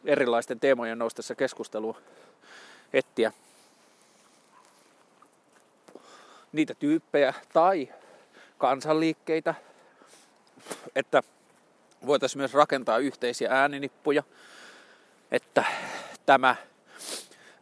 [0.05, 1.97] Erilaisten teemojen noustessa keskustelua
[2.93, 3.31] etsiä.
[6.51, 7.89] Niitä tyyppejä tai
[8.57, 9.55] kansanliikkeitä,
[10.95, 11.23] että
[12.05, 14.23] voitaisiin myös rakentaa yhteisiä ääninippuja,
[15.31, 15.63] että
[16.25, 16.55] tämä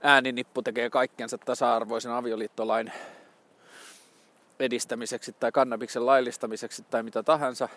[0.01, 2.91] ääninippu tekee kaikkensa tasa-arvoisen avioliittolain
[4.59, 7.69] edistämiseksi tai kannabiksen laillistamiseksi tai mitä tahansa.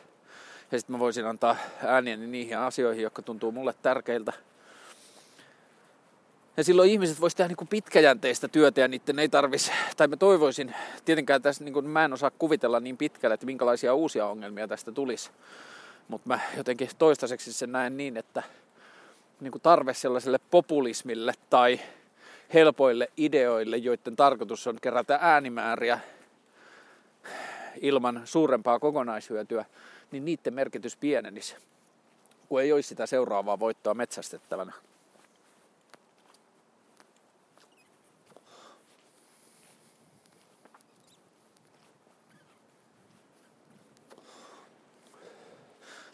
[0.73, 4.33] Ja sitten mä voisin antaa ääniäni niihin asioihin, jotka tuntuu mulle tärkeiltä.
[6.57, 10.75] Ja silloin ihmiset voisivat tehdä niin pitkäjänteistä työtä ja niiden ei tarvisi, tai mä toivoisin,
[11.05, 15.31] tietenkään tässä niin mä en osaa kuvitella niin pitkälle, että minkälaisia uusia ongelmia tästä tulisi.
[16.09, 18.43] Mutta mä jotenkin toistaiseksi sen näen niin, että
[19.41, 21.81] niin kuin tarve sellaiselle populismille tai
[22.55, 26.01] helpoille ideoille, joiden tarkoitus on kerätä äänimääriä
[27.81, 29.65] ilman suurempaa kokonaishyötyä,
[30.11, 31.57] niin niiden merkitys pienenisi,
[32.49, 34.73] kun ei olisi sitä seuraavaa voittoa metsästettävänä.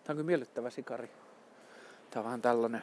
[0.04, 1.10] Tämä on kyllä miellyttävä sikari.
[2.10, 2.82] Tämä on vähän tällainen...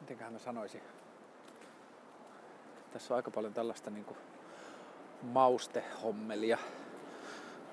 [0.00, 0.82] Mitenköhän mä sanoisin?
[2.92, 4.18] Tässä on aika paljon tällaista niin kuin
[5.22, 6.58] maustehommelia.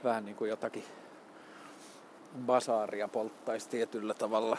[0.03, 0.83] Vähän niin kuin jotakin
[2.45, 4.57] basaaria polttaisi tietyllä tavalla.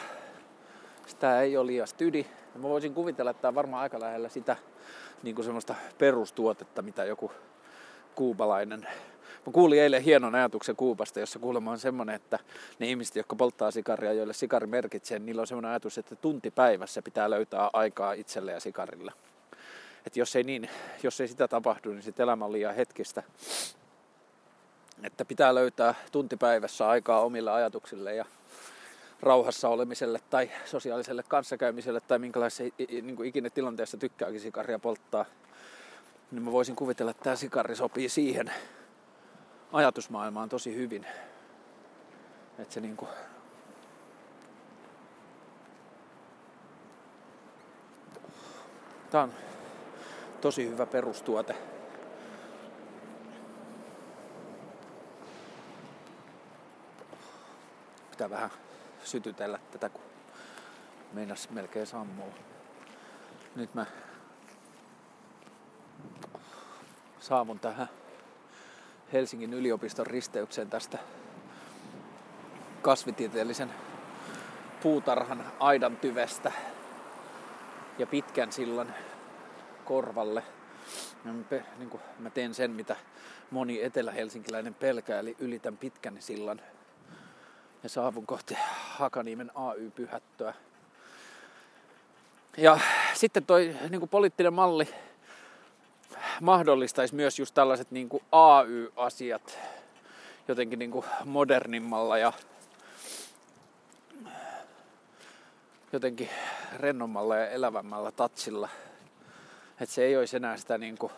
[1.05, 2.25] Sitä ei ole liian stydi.
[2.55, 4.55] Mä voisin kuvitella, että tämä on varmaan aika lähellä sitä
[5.23, 7.31] niin kuin semmoista perustuotetta, mitä joku
[8.15, 8.87] kuubalainen.
[9.45, 12.39] Mä kuulin eilen hienon ajatuksen Kuubasta, jossa kuulemma on semmoinen, että
[12.79, 17.01] ne ihmiset, jotka polttaa sikaria, joille sikari merkitsee, niillä on semmoinen ajatus, että tunti päivässä
[17.01, 19.11] pitää löytää aikaa itselle ja sikarille.
[20.05, 20.69] Että jos ei, niin,
[21.03, 23.23] jos ei sitä tapahdu, niin sitten elämä on liian hetkistä.
[25.03, 28.25] Että pitää löytää tunti päivässä aikaa omille ajatuksille ja
[29.21, 35.25] rauhassa olemiselle tai sosiaaliselle kanssakäymiselle tai minkälaisessa niin kuin ikinä tilanteessa tykkääkin sikaria polttaa,
[36.31, 38.53] niin mä voisin kuvitella, että tämä sikari sopii siihen
[39.71, 41.05] ajatusmaailmaan tosi hyvin.
[42.59, 43.09] Että se niin kuin
[49.15, 49.33] Tämä on
[50.41, 51.55] tosi hyvä perustuote.
[58.11, 58.49] Pitää vähän
[59.03, 60.01] sytytellä tätä, kun
[61.13, 62.33] meinas melkein sammuu.
[63.55, 63.85] Nyt mä
[67.25, 67.89] saavun tähän
[69.13, 70.97] Helsingin yliopiston risteykseen tästä
[72.81, 73.73] kasvitieteellisen
[74.83, 76.51] puutarhan aidan tyvestä
[77.97, 78.93] ja pitkän sillan
[79.85, 80.43] korvalle.
[81.77, 82.95] Niin kuin mä teen sen, mitä
[83.51, 86.61] moni etelä-helsinkiläinen pelkää, eli ylitän pitkän sillan
[87.83, 88.57] ja saavun kohti
[88.89, 90.53] Hakaniemen AY-pyhättöä.
[92.57, 92.79] Ja
[93.13, 94.87] sitten toi niin kuin poliittinen malli
[96.41, 99.59] mahdollistaisi myös just tällaiset niin kuin AY-asiat
[100.47, 102.33] jotenkin niin kuin modernimmalla ja
[105.93, 106.29] jotenkin
[106.75, 108.69] rennommalla ja elävämmällä tatsilla.
[109.81, 111.11] Että se ei olisi enää sitä niin kuin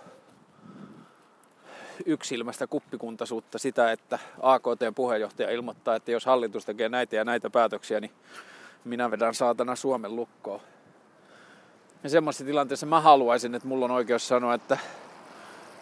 [2.05, 8.11] yksilmästä kuppikuntaisuutta sitä, että AKT-puheenjohtaja ilmoittaa, että jos hallitus tekee näitä ja näitä päätöksiä, niin
[8.83, 10.61] minä vedän saatana Suomen lukkoon.
[12.03, 14.77] Ja semmoisessa tilanteessa mä haluaisin, että mulla on oikeus sanoa, että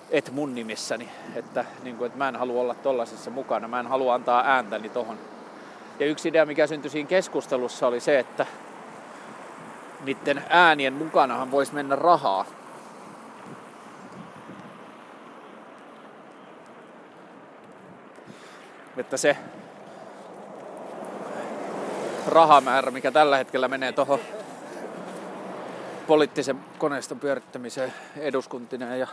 [0.10, 3.88] et mun nimissäni, että, niin kuin, että mä en halua olla tollasessa mukana, mä en
[3.88, 5.18] halua antaa ääntäni tohon.
[6.00, 8.46] Ja yksi idea, mikä syntyi siinä keskustelussa, oli se, että
[10.04, 12.46] niiden äänien mukanahan voisi mennä rahaa.
[18.98, 19.38] Että se
[22.28, 24.20] rahamäärä, mikä tällä hetkellä menee tuohon
[26.08, 29.08] poliittisen koneiston pyörittämiseen eduskuntineen ja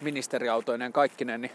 [0.00, 1.52] ministeriautoineen kaikkineen, niin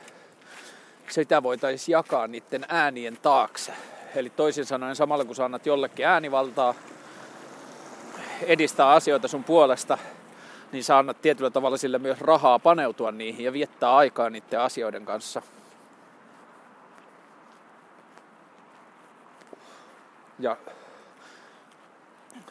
[1.10, 3.74] sitä voitaisiin jakaa niiden äänien taakse.
[4.16, 6.74] Eli toisin sanoen samalla kun sä annat jollekin äänivaltaa
[8.42, 9.98] edistää asioita sun puolesta,
[10.72, 15.06] niin sä annat tietyllä tavalla sille myös rahaa paneutua niihin ja viettää aikaa niiden asioiden
[15.06, 15.42] kanssa.
[20.40, 20.58] Ja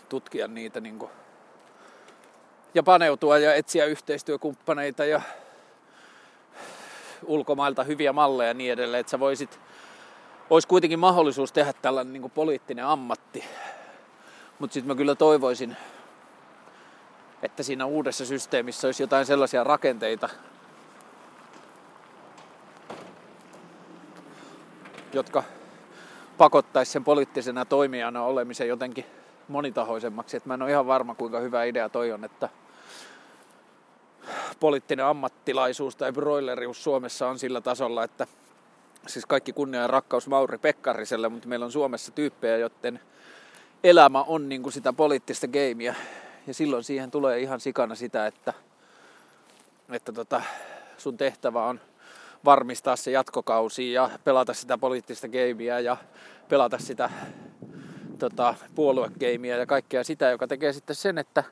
[0.08, 1.10] tutkia niitä niin kuin,
[2.74, 5.20] ja paneutua ja etsiä yhteistyökumppaneita ja
[7.24, 9.60] ulkomailta hyviä malleja ja niin edelleen, että sä voisit,
[10.50, 13.44] olisi kuitenkin mahdollisuus tehdä tällainen niin poliittinen ammatti.
[14.58, 15.76] Mutta sitten mä kyllä toivoisin,
[17.42, 20.28] että siinä uudessa systeemissä olisi jotain sellaisia rakenteita,
[25.12, 25.42] jotka
[26.38, 29.04] pakottaisi sen poliittisena toimijana olemisen jotenkin
[29.48, 30.36] monitahoisemmaksi.
[30.36, 32.48] Et mä en ole ihan varma, kuinka hyvä idea toi on, että
[34.60, 38.26] poliittinen ammattilaisuus tai broilerius Suomessa on sillä tasolla, että
[39.06, 43.00] siis kaikki kunnia ja rakkaus Mauri Pekkariselle, mutta meillä on Suomessa tyyppejä, joten
[43.84, 45.94] elämä on niin kuin sitä poliittista gameia.
[46.46, 48.52] Ja silloin siihen tulee ihan sikana sitä, että,
[49.92, 50.42] että tota,
[50.98, 51.80] sun tehtävä on
[52.44, 55.96] varmistaa se jatkokausi ja pelata sitä poliittista gameia ja
[56.48, 57.10] pelata sitä
[58.18, 61.44] tota, puoluegeimiä ja kaikkea sitä, joka tekee sitten sen, että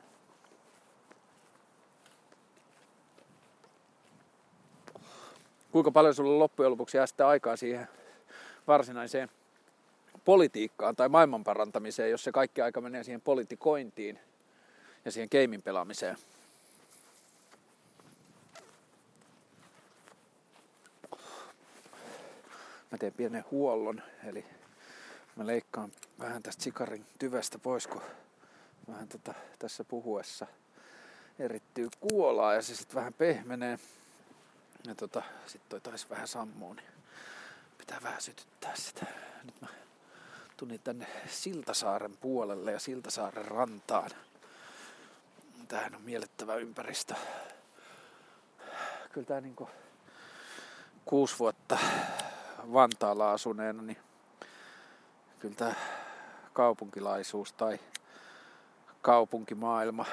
[5.77, 7.89] kuinka paljon sulla loppujen lopuksi jää sitten aikaa siihen
[8.67, 9.29] varsinaiseen
[10.25, 14.19] politiikkaan tai maailman parantamiseen, jos se kaikki aika menee siihen politikointiin
[15.05, 16.17] ja siihen keimin pelaamiseen.
[22.91, 24.45] Mä teen pienen huollon, eli
[25.37, 28.03] mä leikkaan vähän tästä sikarin tyvestä pois, kun
[28.89, 30.47] vähän tota, tässä puhuessa
[31.39, 33.79] erittyy kuolaa ja se sitten vähän pehmenee.
[34.87, 36.87] Ja tota, sitten toi taisi vähän sammuu, niin
[37.79, 39.07] pitää vähän sytyttää sitä.
[39.45, 39.69] Nyt mä
[40.57, 44.11] tulin tänne Siltasaaren puolelle ja Siltasaaren rantaan.
[45.69, 47.15] Tämähän on miellyttävä ympäristö.
[49.13, 49.69] Kyllä tää niinku
[51.05, 51.79] kuusi vuotta
[52.73, 53.99] Vantaalla asuneena, niin
[55.39, 55.75] kyllä tää
[56.53, 57.81] kaupunkilaisuus tai
[59.03, 60.07] kaupunkimaailma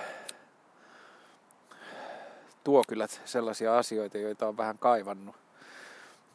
[2.64, 5.36] tuo kyllä sellaisia asioita, joita on vähän kaivannut.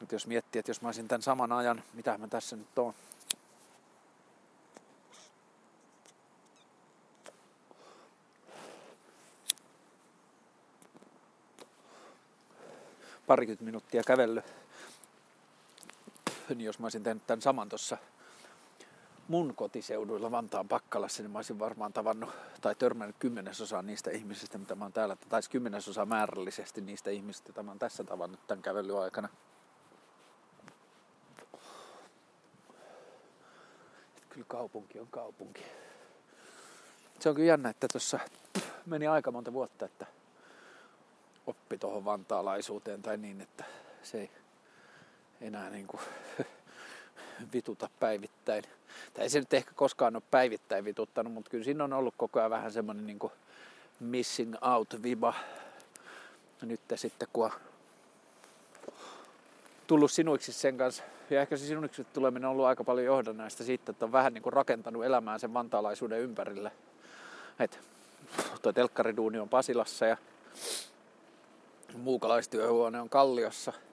[0.01, 2.95] Mutta jos miettii, että jos mä olisin tämän saman ajan, mitä mä tässä nyt oon,
[13.27, 14.45] parikymmentä minuuttia kävellyt,
[16.49, 17.97] niin jos mä olisin tehnyt tämän saman tuossa
[19.29, 24.75] mun kotiseuduilla Vantaan Pakkalassa, niin mä olisin varmaan tavannut tai törmännyt kymmenesosaa niistä ihmisistä, mitä
[24.75, 28.99] mä oon täällä, tai kymmenesosaa määrällisesti niistä ihmisistä, joita mä oon tässä tavannut tämän kävelyn
[28.99, 29.29] aikana.
[34.39, 35.63] kyllä kaupunki on kaupunki.
[37.21, 38.19] Se on kyllä jännä, että tuossa
[38.87, 40.07] meni aika monta vuotta, että
[41.47, 43.65] oppi tuohon vantaalaisuuteen tai niin, että
[44.03, 44.31] se ei
[45.41, 46.01] enää niin kuin
[47.53, 48.65] vituta päivittäin.
[49.15, 52.39] Tai ei se nyt ehkä koskaan ole päivittäin vituttanut, mutta kyllä siinä on ollut koko
[52.39, 53.19] ajan vähän semmoinen niin
[54.01, 55.35] missing out viba.
[56.63, 57.53] Nyt sitten kun on
[59.87, 63.91] tullut sinuiksi sen kanssa, ja ehkä se sinuiksi tuleminen on ollut aika paljon johdannaista siitä,
[63.91, 66.73] että on vähän niin kuin rakentanut elämää sen vantaalaisuuden ympärille.
[67.61, 67.81] Et
[68.63, 70.17] tuo telkkariduuni on Pasilassa ja
[71.97, 73.73] muukalaistyöhuone on Kalliossa–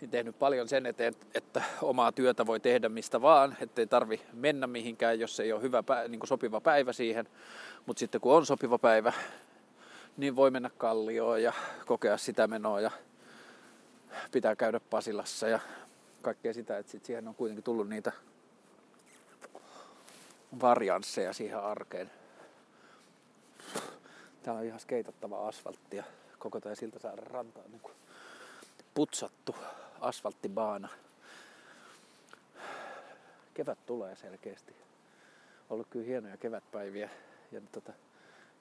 [0.00, 4.66] niin tehnyt paljon sen eteen, että omaa työtä voi tehdä mistä vaan, ettei tarvi mennä
[4.66, 7.28] mihinkään, jos ei ole hyvä, niin kuin sopiva päivä siihen.
[7.86, 9.12] Mutta sitten kun on sopiva päivä,
[10.16, 11.52] niin voi mennä kallioon ja
[11.86, 12.90] kokea sitä menoa ja
[14.32, 15.60] pitää käydä Pasilassa ja
[16.22, 18.12] kaikkea sitä, että sit siihen on kuitenkin tullut niitä
[20.60, 22.10] variansseja siihen arkeen.
[24.42, 26.04] Täällä on ihan skeitattava asfalttia
[26.38, 27.96] koko tämä Siltasaaren ranta on niin
[28.94, 29.56] putsattu
[30.00, 30.88] asfalttibaana.
[33.54, 34.76] Kevät tulee selkeästi.
[35.70, 37.10] Ollut kyllä hienoja kevätpäiviä
[37.52, 37.92] ja tota,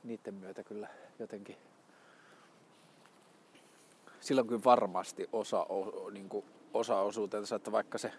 [0.04, 0.88] niiden myötä kyllä
[1.20, 1.58] jotenkin
[4.20, 8.12] silloin kyllä varmasti osa, o, niin kuin osa osuutensa, että vaikka se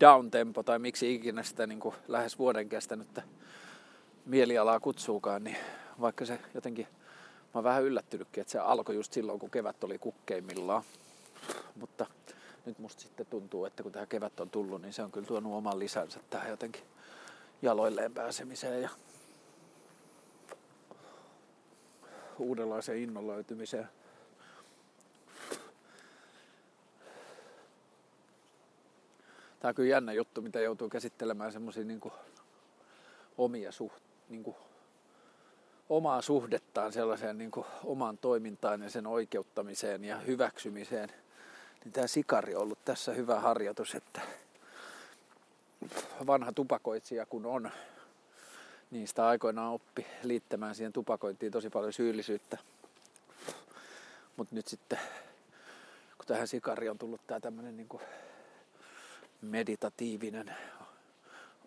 [0.00, 3.22] downtempo tai miksi ikinä sitä niin kuin lähes vuoden kestänyttä
[4.26, 5.56] mielialaa kutsuukaan, niin
[6.00, 9.98] vaikka se jotenkin, mä oon vähän yllättynytkin, että se alkoi just silloin, kun kevät oli
[9.98, 10.82] kukkeimmillaan
[11.76, 12.06] mutta
[12.66, 15.52] nyt musta sitten tuntuu, että kun tämä kevät on tullut, niin se on kyllä tuonut
[15.52, 16.82] oman lisänsä tähän jotenkin
[17.62, 18.90] jaloilleen pääsemiseen ja
[22.38, 23.88] uudenlaiseen innon löytymiseen.
[29.60, 32.00] Tämä on kyllä jännä juttu, mitä joutuu käsittelemään semmoisia niin
[33.38, 34.56] omia suht, niin kuin,
[35.88, 41.12] omaa suhdettaan sellaiseen niin kuin, omaan toimintaan ja sen oikeuttamiseen ja hyväksymiseen–
[41.84, 44.20] niin tämä sikari on ollut tässä hyvä harjoitus, että
[46.26, 47.70] vanha tupakoitsija kun on,
[48.90, 52.58] niin sitä aikoinaan oppi liittämään siihen tupakointiin tosi paljon syyllisyyttä.
[54.36, 54.98] Mutta nyt sitten,
[56.18, 57.88] kun tähän sikari on tullut tämä tämmöinen niin
[59.40, 60.56] meditatiivinen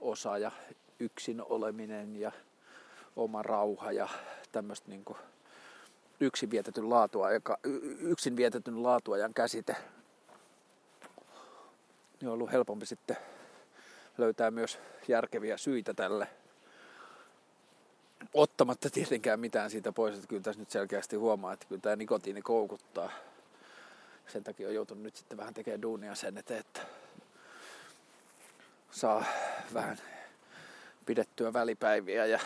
[0.01, 0.51] osa ja
[0.99, 2.32] yksin oleminen ja
[3.15, 4.10] oma rauha ja
[4.51, 5.06] tämmöistä niin
[6.89, 7.28] laatua,
[7.99, 9.75] yksin vietetyn laatuajan käsite,
[12.21, 13.17] niin on ollut helpompi sitten
[14.17, 16.28] löytää myös järkeviä syitä tälle.
[18.34, 22.41] Ottamatta tietenkään mitään siitä pois, että kyllä tässä nyt selkeästi huomaa, että kyllä tämä nikotiini
[22.41, 23.12] koukuttaa.
[24.28, 26.82] Sen takia on joutunut nyt sitten vähän tekemään duunia sen eteen, että
[28.91, 29.25] saa
[29.73, 29.97] vähän
[31.06, 32.39] pidettyä välipäiviä ja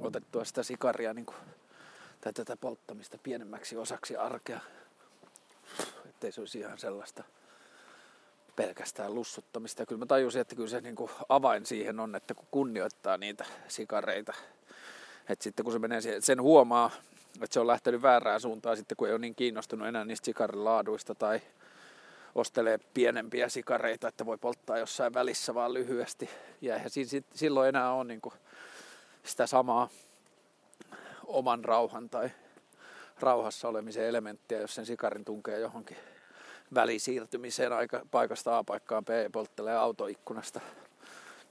[0.00, 1.38] otettua sitä sikaria niin kuin,
[2.20, 4.60] tai tätä polttamista pienemmäksi osaksi arkea
[6.20, 7.24] ettei se olisi ihan sellaista
[8.56, 9.82] pelkästään lussuttamista.
[9.82, 13.16] Ja kyllä mä tajusin, että kyllä se niin kuin avain siihen on, että kun kunnioittaa
[13.16, 14.32] niitä sikareita,
[15.28, 16.90] että sitten kun se menee, sen huomaa,
[17.34, 21.14] että se on lähtenyt väärään suuntaan sitten, kun ei ole niin kiinnostunut enää niistä sikarilaaduista
[21.14, 21.40] tai
[22.34, 26.30] ostelee pienempiä sikareita, että voi polttaa jossain välissä vaan lyhyesti.
[26.60, 26.90] Ja eihän
[27.34, 28.34] silloin enää ole niin kuin
[29.24, 29.88] sitä samaa
[31.26, 32.30] oman rauhan tai
[33.20, 35.96] rauhassa olemisen elementtiä, jos sen sikarin tunkee johonkin
[36.74, 40.60] välisiirtymiseen aika, paikasta A paikkaan B polttelee autoikkunasta,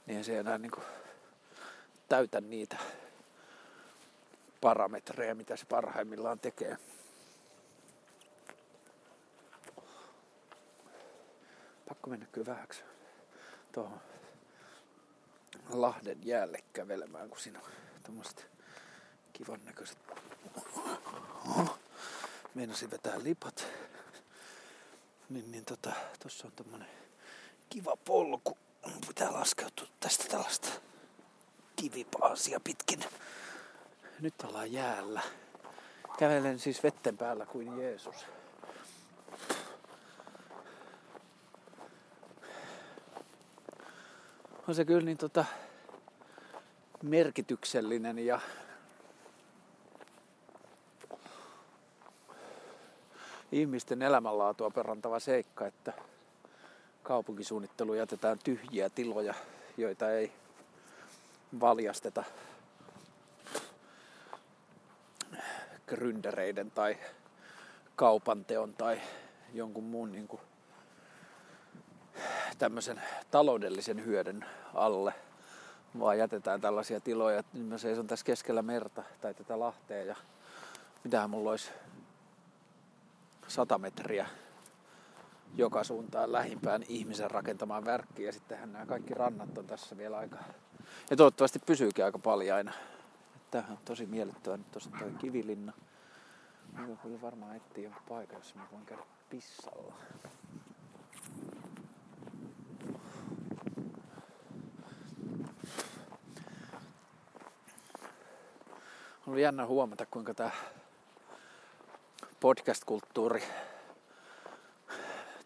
[0.06, 0.84] niin se ei enää niin kuin
[2.08, 2.76] täytä niitä
[4.60, 6.76] parametreja, mitä se parhaimmillaan tekee.
[11.88, 12.82] Pakko mennä kyllä vähäksi
[13.72, 14.00] tuohon
[15.70, 17.70] Lahden jäälle kävelemään, kun siinä on
[18.02, 18.46] tämmöiset
[19.32, 19.98] kivan näköiset
[22.54, 23.66] Meinasin vetää lipat.
[25.30, 26.88] Niin, niin tota, tossa on tommonen
[27.70, 28.58] kiva polku.
[29.08, 30.68] Pitää laskeutua tästä tällaista
[31.76, 33.04] kivipaasia pitkin.
[34.20, 35.22] Nyt ollaan jäällä.
[36.18, 38.26] Kävelen siis vetten päällä kuin Jeesus.
[44.68, 45.44] On se kyllä niin tota
[47.02, 48.40] merkityksellinen ja
[53.52, 55.92] ihmisten elämänlaatua perantava seikka, että
[57.02, 59.34] kaupunkisuunnittelu jätetään tyhjiä tiloja,
[59.76, 60.32] joita ei
[61.60, 62.24] valjasteta
[65.86, 66.96] gründereiden tai
[67.96, 69.00] kaupanteon tai
[69.54, 70.40] jonkun muun niin kuin
[72.58, 74.44] tämmöisen taloudellisen hyödyn
[74.74, 75.14] alle,
[75.98, 77.42] vaan jätetään tällaisia tiloja.
[77.52, 80.16] Nyt mä seison tässä keskellä merta tai tätä lahtea ja
[81.04, 81.70] mitähän mulla olisi
[83.50, 84.26] 100 metriä
[85.56, 88.26] joka suuntaan lähimpään ihmisen rakentamaan värkkiä.
[88.26, 90.36] Ja sittenhän nämä kaikki rannat on tässä vielä aika...
[91.10, 92.72] Ja toivottavasti pysyykin aika paljaina.
[93.50, 95.72] Tämähän on tosi miellyttävä nyt tosi toi kivilinna.
[96.72, 99.94] Mä kyllä varmaan etsiä jonkun paikan, jossa mä voin käydä pissalla.
[109.26, 110.50] On jännä huomata, kuinka tämä
[112.40, 113.42] podcast-kulttuuri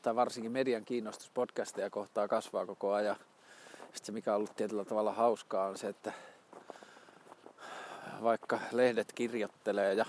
[0.02, 3.16] tai varsinkin median kiinnostus podcasteja kohtaa kasvaa koko ajan.
[3.82, 6.12] Sitten se, mikä on ollut tietyllä tavalla hauskaa, on se, että
[8.22, 10.04] vaikka lehdet kirjoittelee ja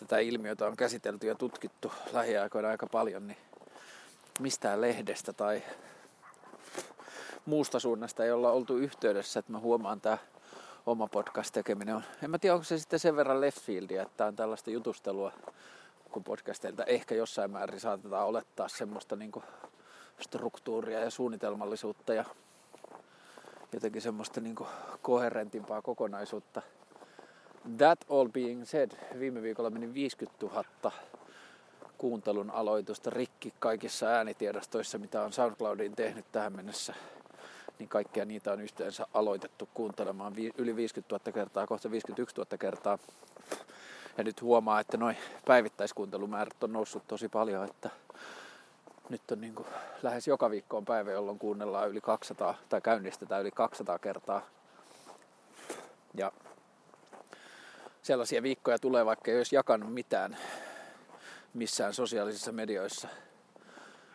[0.00, 3.38] tätä ilmiötä on käsitelty ja tutkittu lähiaikoina aika paljon, niin
[4.40, 5.62] mistään lehdestä tai
[7.46, 10.18] muusta suunnasta ei olla oltu yhteydessä, että mä huomaan tämä
[10.86, 12.02] oma podcast-tekeminen on.
[12.22, 15.32] En mä tiedä, onko se sitten sen verran left fieldia, että on tällaista jutustelua,
[16.10, 19.44] kun podcasteilta ehkä jossain määrin saatetaan olettaa semmoista niin kuin
[20.20, 22.24] struktuuria ja suunnitelmallisuutta ja
[23.72, 24.68] jotenkin semmoista niin kuin
[25.02, 26.62] koherentimpaa kokonaisuutta.
[27.76, 30.92] That all being said, viime viikolla meni 50 000
[31.98, 36.94] kuuntelun aloitusta rikki kaikissa äänitiedostoissa, mitä on SoundCloudiin tehnyt tähän mennessä.
[37.78, 42.98] Niin kaikkia niitä on yhteensä aloitettu kuuntelemaan yli 50 000 kertaa, kohta 51 000 kertaa.
[44.18, 45.16] Ja nyt huomaa, että noin
[45.46, 47.90] päivittäiskuuntelumäärät on noussut tosi paljon, että
[49.08, 49.68] nyt on niin kuin
[50.02, 54.42] lähes joka viikko on päivä, jolloin kuunnellaan yli 200 tai käynnistetään yli 200 kertaa.
[56.14, 56.32] Ja
[58.02, 60.36] sellaisia viikkoja tulee, vaikka ei olisi jakanut mitään
[61.54, 63.08] missään sosiaalisissa medioissa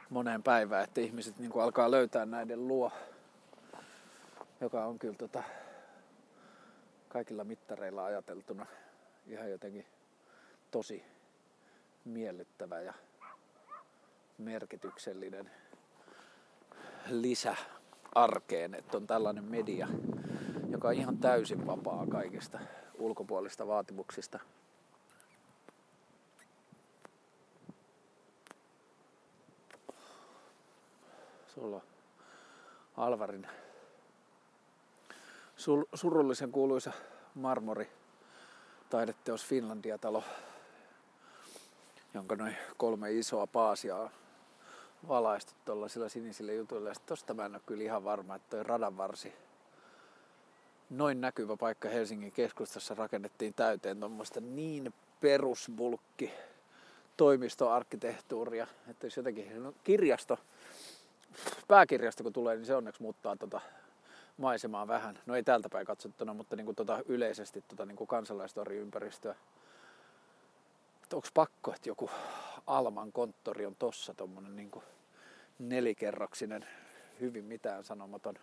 [0.09, 2.91] moneen päivään, että ihmiset niin kuin alkaa löytää näiden luo,
[4.61, 5.43] joka on kyllä tota,
[7.09, 8.65] kaikilla mittareilla ajateltuna
[9.27, 9.85] ihan jotenkin
[10.71, 11.03] tosi
[12.05, 12.93] miellyttävä ja
[14.37, 15.51] merkityksellinen
[17.09, 17.55] lisä
[18.15, 19.87] arkeen, että on tällainen media,
[20.69, 22.59] joka on ihan täysin vapaa kaikista
[22.97, 24.39] ulkopuolista vaatimuksista.
[31.47, 31.81] Sulla
[32.97, 33.47] Alvarin
[35.93, 36.91] surullisen kuuluisa
[37.35, 38.02] marmori
[38.93, 40.23] taideteos Finlandia-talo,
[42.13, 44.09] jonka noin kolme isoa paasia on
[45.07, 46.89] valaistu tuollaisilla sinisillä jutuilla.
[46.89, 49.33] Ja tosta mä en ole kyllä ihan varma, että toi radan varsi,
[50.89, 56.33] noin näkyvä paikka Helsingin keskustassa rakennettiin täyteen tuommoista niin perusbulkki
[57.17, 60.39] toimistoarkkitehtuuria, että jos jotenkin no, kirjasto,
[61.67, 63.61] pääkirjasto kun tulee, niin se onneksi muuttaa tota
[64.37, 65.19] maisemaa vähän.
[65.25, 69.35] No ei täältä päin katsottuna, mutta niin kuin tota yleisesti tota niin kansalaistoriympäristöä.
[71.13, 72.09] Onko pakko, että joku
[72.67, 74.71] Alman konttori on tossa tommonen niin
[75.59, 76.67] nelikerroksinen,
[77.19, 78.35] hyvin mitään sanomaton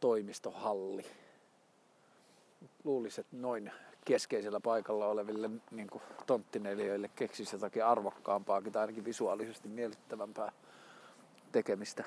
[0.00, 1.06] toimistohalli.
[2.84, 3.72] Luulisin, että noin
[4.04, 10.52] keskeisellä paikalla oleville niin kuin tonttineliöille keksisi jotakin arvokkaampaakin tai ainakin visuaalisesti miellyttävämpää
[11.52, 12.04] tekemistä.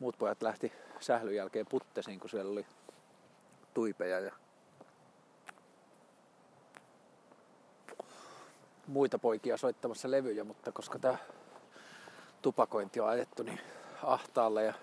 [0.00, 2.66] Muut pojat lähti sählyn jälkeen puttesiin, kun siellä oli
[3.74, 4.32] tuipeja ja
[8.86, 11.16] muita poikia soittamassa levyjä, mutta koska tämä
[12.42, 13.60] tupakointi on ajettu niin
[14.02, 14.74] ahtaalle ja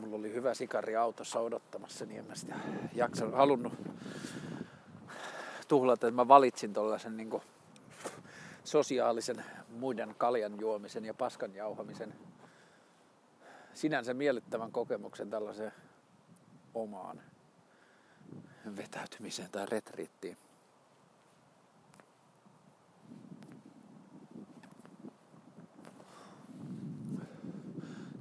[0.00, 2.54] mulla oli hyvä sikari autossa odottamassa, niin en mä sitä
[2.94, 3.72] jaksanut, halunnut
[5.68, 7.42] tuhlata, että mä valitsin tuollaisen niin
[8.64, 12.14] sosiaalisen muiden kaljan juomisen ja paskan jauhamisen
[13.78, 15.72] sinänsä miellyttävän kokemuksen tällaiseen
[16.74, 17.22] omaan
[18.76, 20.36] vetäytymiseen tai retriittiin.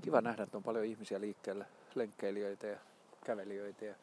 [0.02, 2.78] kiva nähdä, että on paljon ihmisiä liikkeellä, lenkkeilijöitä ja
[3.26, 3.96] kävelijöitä ja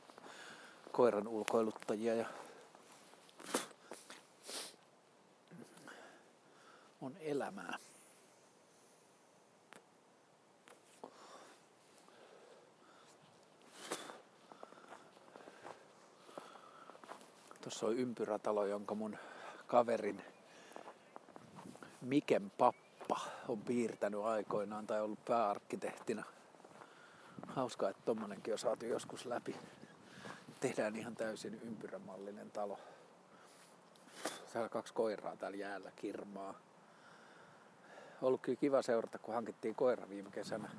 [0.92, 2.26] koiran ulkoiluttajia ja
[7.00, 7.78] on elämää.
[17.64, 19.16] Tuossa on ympyrätalo, jonka mun
[19.66, 20.22] kaverin
[22.00, 26.24] Miken pappa on piirtänyt aikoinaan tai ollut pääarkkitehtina.
[27.46, 29.56] Hauskaa, että tommonenkin on saatu joskus läpi.
[30.60, 32.78] Tehdään ihan täysin ympyrämallinen talo.
[34.52, 36.54] Täällä kaksi koiraa täällä jäällä kirmaa.
[38.22, 40.70] Ollut kyllä kiva seurata, kun hankittiin koira viime kesänä.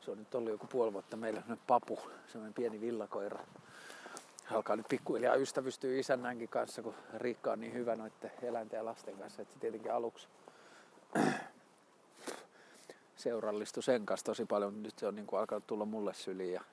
[0.00, 3.38] Se on nyt ollut joku puoli vuotta meillä papu, semmoinen pieni villakoira
[4.50, 9.18] alkaa nyt pikkuhiljaa ystävystyä isännänkin kanssa, kun Riikka on niin hyvä noiden eläinten ja lasten
[9.18, 10.28] kanssa, että se tietenkin aluksi
[13.16, 16.52] seurallistui sen kanssa tosi paljon, mutta nyt se on niin kuin alkanut tulla mulle syliin
[16.52, 16.64] ja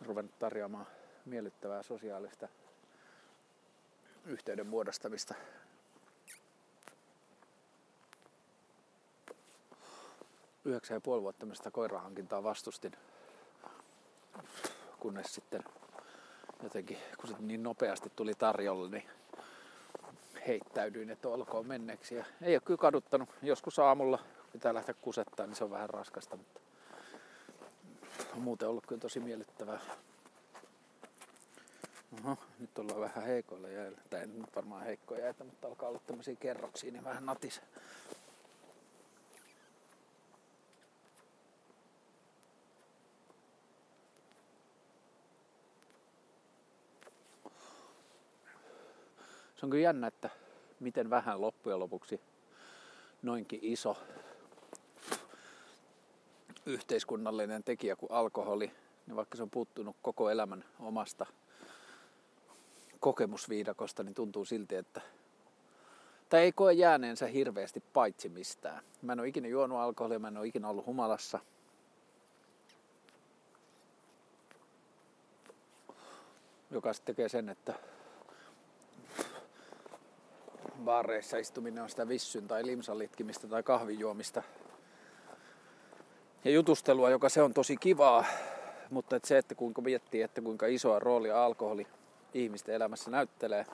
[0.00, 0.86] ruvennut tarjoamaan
[1.24, 2.48] miellyttävää sosiaalista
[4.26, 5.34] yhteyden muodostamista
[10.64, 12.92] yhdeksän ja puoli vuotta sitä koirahankintaa vastustin,
[15.00, 15.64] kunnes sitten
[16.62, 19.10] jotenkin, kun se niin nopeasti tuli tarjolle, niin
[20.46, 22.14] heittäydyin, että olkoon menneeksi.
[22.14, 23.28] Ja ei ole kyllä kaduttanut.
[23.42, 24.18] Joskus aamulla
[24.52, 26.60] pitää lähteä kusettaa, niin se on vähän raskasta, mutta
[28.34, 29.80] on muuten ollut kyllä tosi miellyttävää.
[32.24, 33.98] Oho, nyt ollaan vähän heikoilla jäillä.
[34.10, 37.60] Tai nyt varmaan heikkoja jäitä, mutta alkaa olla tämmöisiä kerroksia, niin vähän natis.
[49.60, 50.30] Se on kyllä jännä, että
[50.80, 52.20] miten vähän loppujen lopuksi
[53.22, 53.96] noinkin iso
[56.66, 58.72] yhteiskunnallinen tekijä kuin alkoholi,
[59.06, 61.26] niin vaikka se on puuttunut koko elämän omasta
[63.00, 65.00] kokemusviidakosta, niin tuntuu silti, että
[66.28, 68.82] tai ei koe jääneensä hirveästi paitsi mistään.
[69.02, 71.38] Mä en ole ikinä juonut alkoholia, mä en ole ikinä ollut humalassa.
[76.70, 77.74] Joka sitten tekee sen, että
[80.80, 84.42] baareissa istuminen on sitä vissyn tai limsan litkimistä tai kahvijuomista
[86.44, 88.24] ja jutustelua, joka se on tosi kivaa,
[88.90, 91.86] mutta että se, että kuinka miettii, että kuinka isoa roolia alkoholi
[92.34, 93.66] ihmisten elämässä näyttelee,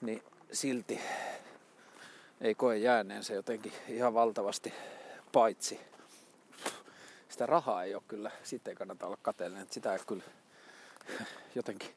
[0.00, 0.22] niin
[0.52, 1.00] silti
[2.40, 4.74] ei koe jääneensä jotenkin ihan valtavasti
[5.32, 5.80] paitsi.
[7.28, 10.24] Sitä rahaa ei ole kyllä, siitä ei kannata olla kateellinen, sitä ei kyllä
[11.54, 11.90] jotenkin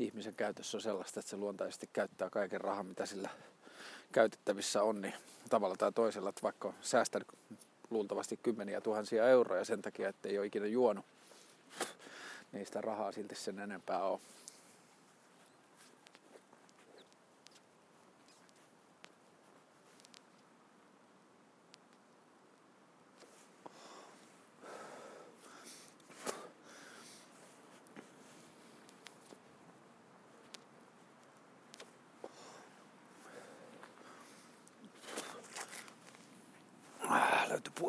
[0.00, 3.30] ihmisen käytössä on sellaista, että se luontaisesti käyttää kaiken rahan, mitä sillä
[4.12, 5.14] käytettävissä on, niin
[5.50, 7.28] tavalla tai toisella, että vaikka on säästänyt
[7.90, 11.04] luultavasti kymmeniä tuhansia euroja sen takia, että ei ole ikinä juonut,
[12.52, 14.20] niin sitä rahaa silti sen enempää on.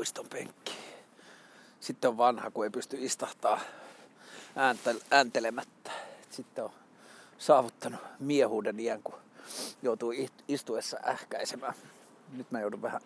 [0.02, 0.78] puiston penkki.
[2.02, 3.60] Sitten on vanha, kun ei pysty istahtaa
[5.12, 5.92] ääntelemättä.
[6.30, 6.72] Sitten on
[7.38, 9.16] saavuttanut miehuuden iän, kun
[9.82, 10.14] joutuu
[10.48, 11.74] istuessa ähkäisemään.
[12.38, 13.02] Nyt mä joudun vähän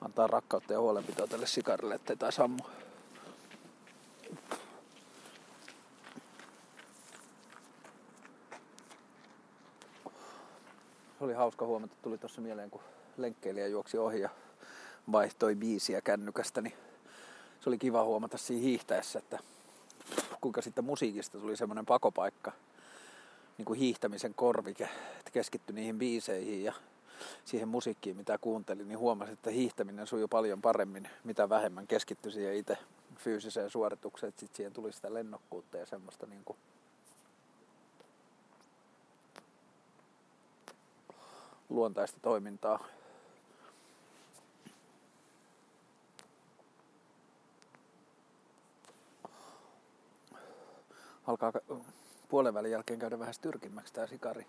[0.00, 2.62] antaa rakkautta ja huolenpitoa tälle sikarille, ettei taas sammu.
[11.20, 12.82] oli hauska huomata, tuli tuossa mieleen, kun
[13.16, 14.30] lenkkeilijä juoksi ohi ja
[15.12, 16.74] vaihtoi biisiä kännykästä, niin
[17.60, 19.38] se oli kiva huomata siinä hiihtäessä, että
[20.40, 22.52] kuinka sitten musiikista tuli semmoinen pakopaikka,
[23.58, 24.88] niin kuin hiihtämisen korvike,
[25.18, 26.72] että keskittyi niihin biiseihin ja
[27.44, 32.54] siihen musiikkiin, mitä kuuntelin, niin huomasin, että hiihtäminen sujui paljon paremmin, mitä vähemmän keskittyi siihen
[32.54, 32.78] itse
[33.16, 36.58] fyysiseen suoritukseen, että sitten siihen tuli sitä lennokkuutta ja semmoista niin kuin
[41.68, 42.84] luontaista toimintaa.
[51.26, 51.52] Alkaa
[52.28, 54.46] puolen välin jälkeen käydä vähän styrkimmäksi tämä sikari.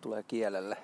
[0.00, 0.76] Tulee kielelle.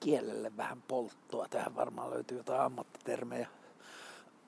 [0.00, 1.48] Kielelle vähän polttoa.
[1.48, 3.48] Tähän varmaan löytyy jotain ammattitermejä.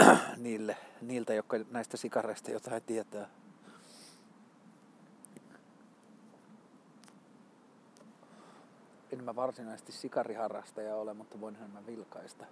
[0.36, 3.28] niille, niiltä, jotka näistä sikareista jotain tietää.
[9.12, 12.46] En mä varsinaisesti sikariharrastaja ole, mutta voinhan mä vilkaista.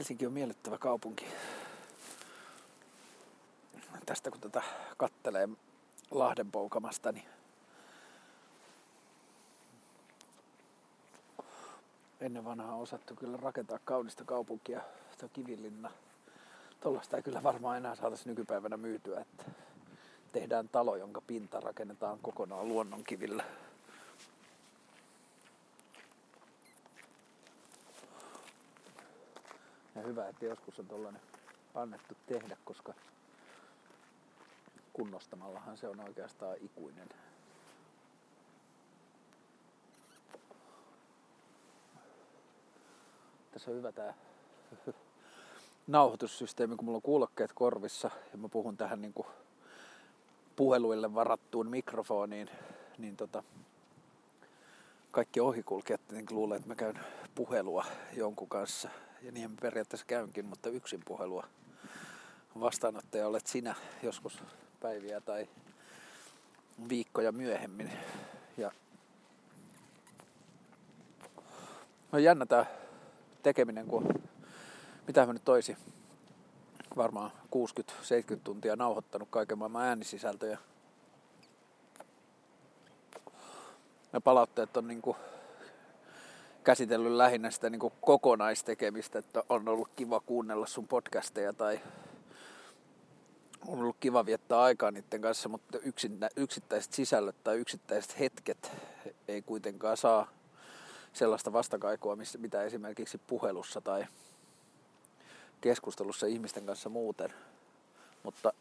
[0.00, 1.26] Helsinki on miellyttävä kaupunki.
[4.06, 4.62] Tästä kun tätä
[4.96, 5.48] kattelee
[6.10, 7.24] Lahden poukamasta, niin
[12.20, 14.80] ennen vanhaa osattu kyllä rakentaa kaunista kaupunkia,
[15.18, 15.90] tuo Kivilinna.
[16.80, 19.44] Tuollaista ei kyllä varmaan enää saataisi nykypäivänä myytyä, että
[20.32, 23.44] tehdään talo, jonka pinta rakennetaan kokonaan luonnonkivillä.
[30.00, 31.22] Ja hyvä, että joskus on tuollainen
[31.74, 32.94] annettu tehdä, koska
[34.92, 37.08] kunnostamallahan se on oikeastaan ikuinen.
[43.52, 44.14] Tässä on hyvä tämä
[45.86, 49.14] nauhoitussysteemi, kun mulla on kuulokkeet korvissa ja mä puhun tähän niin
[50.56, 52.50] puheluille varattuun mikrofoniin,
[52.98, 53.42] niin tota,
[55.10, 57.00] kaikki ohikulkijat niin luulee, että mä käyn
[57.34, 57.84] puhelua
[58.16, 58.88] jonkun kanssa.
[59.22, 61.46] Ja niin periaatteessa käynkin, mutta yksin puhelua
[62.60, 64.38] vastaanottaja olet sinä joskus
[64.80, 65.48] päiviä tai
[66.88, 67.92] viikkoja myöhemmin.
[68.56, 68.72] Ja
[72.12, 72.66] on jännä tämä
[73.42, 74.22] tekeminen, kun
[75.06, 75.76] mitä mä nyt toisi
[76.96, 77.34] varmaan 60-70
[78.44, 80.58] tuntia nauhoittanut kaiken maailman äänisisältöjä.
[84.12, 85.16] Ja palautteet on niinku
[86.64, 91.80] käsitellyt lähinnä sitä niinku kokonaistekemistä, että on ollut kiva kuunnella sun podcasteja tai
[93.66, 95.78] on ollut kiva viettää aikaa niiden kanssa, mutta
[96.36, 98.72] yksittäiset sisällöt tai yksittäiset hetket
[99.28, 100.28] ei kuitenkaan saa
[101.12, 104.06] sellaista vastakaikua, mitä esimerkiksi puhelussa tai
[105.60, 107.32] keskustelussa ihmisten kanssa muuten.
[108.22, 108.52] Mutta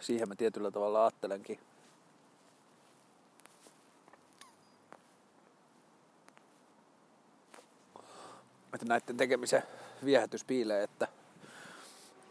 [0.00, 1.58] siihen mä tietyllä tavalla ajattelenkin
[8.74, 9.62] että näiden tekemisen
[10.04, 11.08] viehätys piilee, että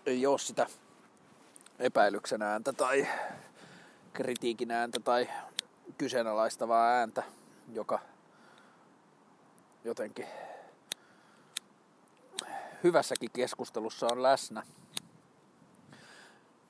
[0.06, 0.68] ei ole sitä
[1.80, 3.08] epäilyksen ääntä tai
[4.14, 5.30] kritiikin ääntä tai
[5.98, 7.24] kyseenalaistavaa ääntä,
[7.74, 8.00] joka
[9.84, 10.26] jotenkin
[12.84, 14.64] hyvässäkin keskustelussa on läsnä.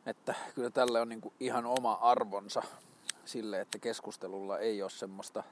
[0.06, 2.62] Että kyllä tälle on niin kuin ihan oma arvonsa
[3.26, 5.44] sille, että keskustelulla ei ole semmoista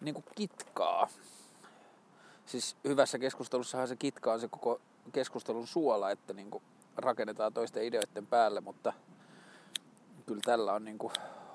[0.00, 1.08] niin kuin kitkaa.
[2.46, 4.80] Siis hyvässä keskustelussahan se kitka on se koko
[5.12, 6.64] keskustelun suola, että niin kuin
[6.96, 8.92] rakennetaan toisten ideoiden päälle, mutta
[10.26, 11.12] kyllä tällä on niin kuin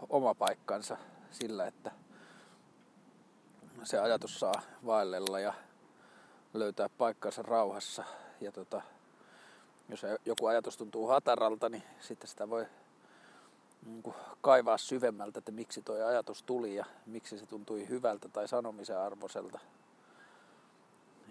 [0.09, 0.97] oma paikkansa
[1.31, 1.91] sillä, että
[3.83, 5.53] se ajatus saa vaellella ja
[6.53, 8.03] löytää paikkansa rauhassa.
[8.41, 8.81] Ja tota,
[9.89, 12.65] jos joku ajatus tuntuu hataralta, niin sitten sitä voi
[13.85, 18.47] niin kuin kaivaa syvemmältä, että miksi tuo ajatus tuli ja miksi se tuntui hyvältä tai
[18.47, 19.59] sanomisen arvoiselta.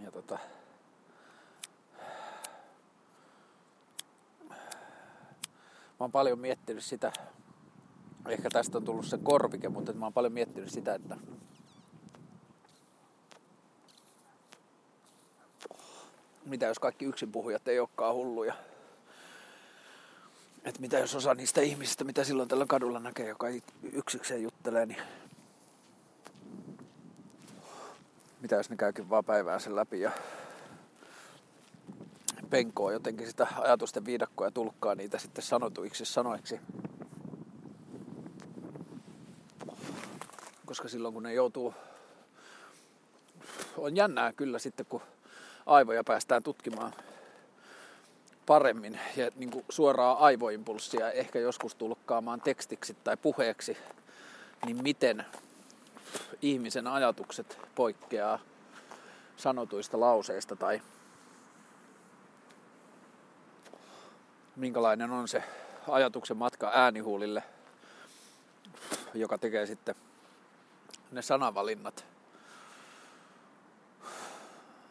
[0.03, 0.39] Ja tota,
[6.01, 7.13] mä oon paljon miettinyt sitä,
[8.29, 11.17] ehkä tästä on tullut se korvike, mutta mä oon paljon miettinyt sitä, että
[16.49, 18.55] mitä jos kaikki yksin puhujat ei olekaan hulluja
[20.65, 23.47] että mitä jos osa niistä ihmisistä, mitä silloin tällä kadulla näkee, joka
[23.93, 25.03] yksikseen juttelee, niin
[28.41, 30.11] mitä jos ne käykin vaan päivää sen läpi ja
[32.51, 36.61] penkoo jotenkin sitä ajatusten viidakkoa ja tulkkaa niitä sitten sanotuiksi sanoiksi.
[40.67, 41.75] Koska silloin kun ne joutuu,
[43.77, 45.03] on jännää kyllä sitten kun
[45.69, 46.93] aivoja päästään tutkimaan
[48.47, 53.77] paremmin ja niin kuin suoraa aivoimpulssia ehkä joskus tulkkaamaan tekstiksi tai puheeksi,
[54.66, 55.25] niin miten
[56.43, 58.39] ihmisen ajatukset poikkeaa
[59.37, 60.83] sanotuista lauseista tai
[64.57, 65.43] minkälainen on se
[65.89, 67.43] ajatuksen matka äänihuulille,
[69.14, 69.95] joka tekee sitten
[71.12, 72.05] ne sanavalinnat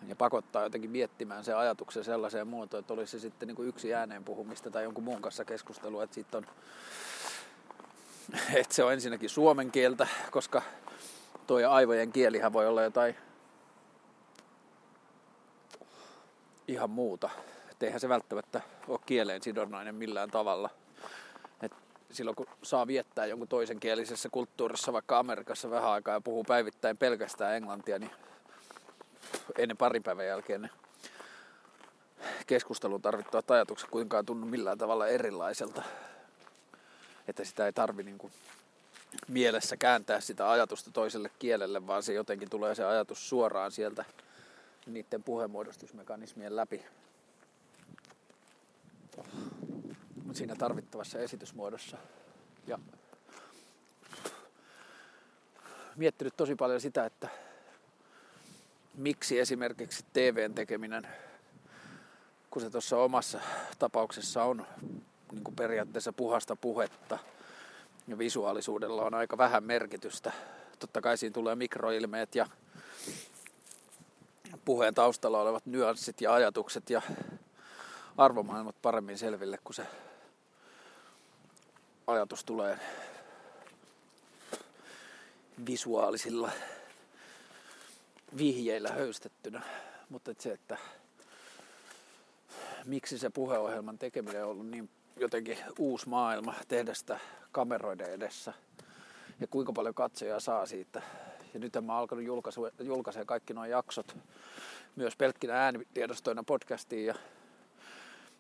[0.10, 3.94] ja pakottaa jotenkin miettimään se ajatuksen sellaiseen muotoon, että olisi se sitten niin kuin yksi
[3.94, 6.46] ääneen puhumista tai jonkun muun kanssa keskustelua, että, sit on,
[8.54, 10.62] että se on ensinnäkin suomen kieltä, koska
[11.48, 13.16] tuo aivojen kielihän voi olla jotain
[16.68, 17.30] ihan muuta.
[17.72, 20.70] Et eihän se välttämättä ole kieleen sidonnainen millään tavalla.
[21.62, 21.72] Et
[22.12, 26.98] silloin kun saa viettää jonkun toisen kielisessä kulttuurissa, vaikka Amerikassa vähän aikaa ja puhuu päivittäin
[26.98, 28.12] pelkästään englantia, niin
[29.58, 30.70] ennen parin päivän jälkeen ne
[32.48, 35.84] keskustelun tarvittavat ajatukset kuinkaan tunnu millään tavalla erilaiselta.
[37.28, 38.34] Että sitä ei tarvi niin kuin
[39.28, 44.06] mielessä kääntää sitä ajatusta toiselle kielelle, vaan se jotenkin tulee se ajatus suoraan sieltä
[44.86, 46.86] niiden puheenmuodostusmekanismien läpi.
[50.34, 51.98] Siinä tarvittavassa esitysmuodossa.
[52.68, 52.80] Ja
[55.96, 57.30] miettinyt tosi paljon sitä, että
[58.98, 61.08] miksi esimerkiksi TVn tekeminen,
[62.50, 63.40] kun se tuossa omassa
[63.80, 64.66] tapauksessa on
[65.32, 67.20] niin kuin periaatteessa puhasta puhetta
[68.08, 70.32] ja visuaalisuudella on aika vähän merkitystä.
[70.80, 72.48] Totta kai siinä tulee mikroilmeet ja
[74.66, 77.02] puheen taustalla olevat nyanssit ja ajatukset ja
[78.18, 79.86] arvomaailmat paremmin selville, kun se
[82.08, 82.80] ajatus tulee
[85.66, 86.52] visuaalisilla
[88.38, 89.62] vihjeillä höystettynä.
[90.10, 90.78] Mutta et se, että
[92.86, 97.20] miksi se puheohjelman tekeminen on ollut niin jotenkin uusi maailma tehdä sitä
[97.52, 98.54] kameroiden edessä
[99.40, 101.02] ja kuinka paljon katsoja saa siitä.
[101.54, 102.26] Ja nyt mä alkanut
[102.80, 104.18] julkaisea kaikki nuo jaksot
[104.96, 107.16] myös pelkkinä äänitiedostoina podcastiin ja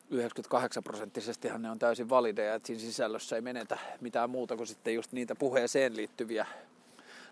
[0.09, 4.93] 98 prosenttisestihan ne on täysin valideja, että siinä sisällössä ei menetä mitään muuta kuin sitten
[4.93, 6.45] just niitä puheeseen liittyviä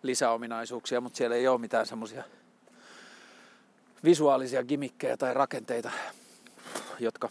[0.01, 2.23] lisäominaisuuksia, mutta siellä ei ole mitään semmoisia
[4.03, 5.91] visuaalisia gimikkejä tai rakenteita,
[6.99, 7.29] jotka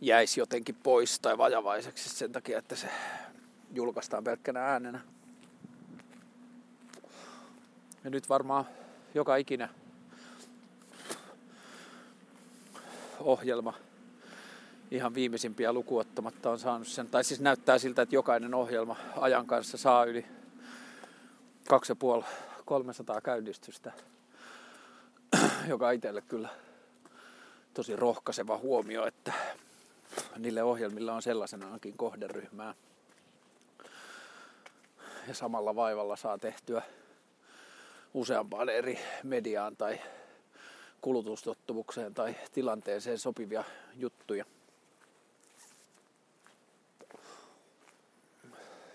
[0.00, 2.88] jäisi jotenkin pois tai vajavaiseksi sen takia, että se
[3.72, 5.00] julkaistaan pelkkänä äänenä.
[8.04, 8.64] Ja nyt varmaan
[9.14, 9.68] joka ikinä
[13.20, 13.74] ohjelma
[14.90, 19.78] ihan viimeisimpiä lukuottamatta on saanut sen, tai siis näyttää siltä, että jokainen ohjelma ajan kanssa
[19.78, 20.26] saa yli
[21.70, 23.92] 2,5-300 käynnistystä,
[25.68, 26.48] joka itselle kyllä
[27.74, 29.32] tosi rohkaiseva huomio, että
[30.36, 32.74] niille ohjelmilla on sellaisenaankin kohderyhmää.
[35.28, 36.82] Ja samalla vaivalla saa tehtyä
[38.14, 40.00] useampaan eri mediaan tai
[41.00, 43.64] kulutustottumukseen tai tilanteeseen sopivia
[43.96, 44.44] juttuja.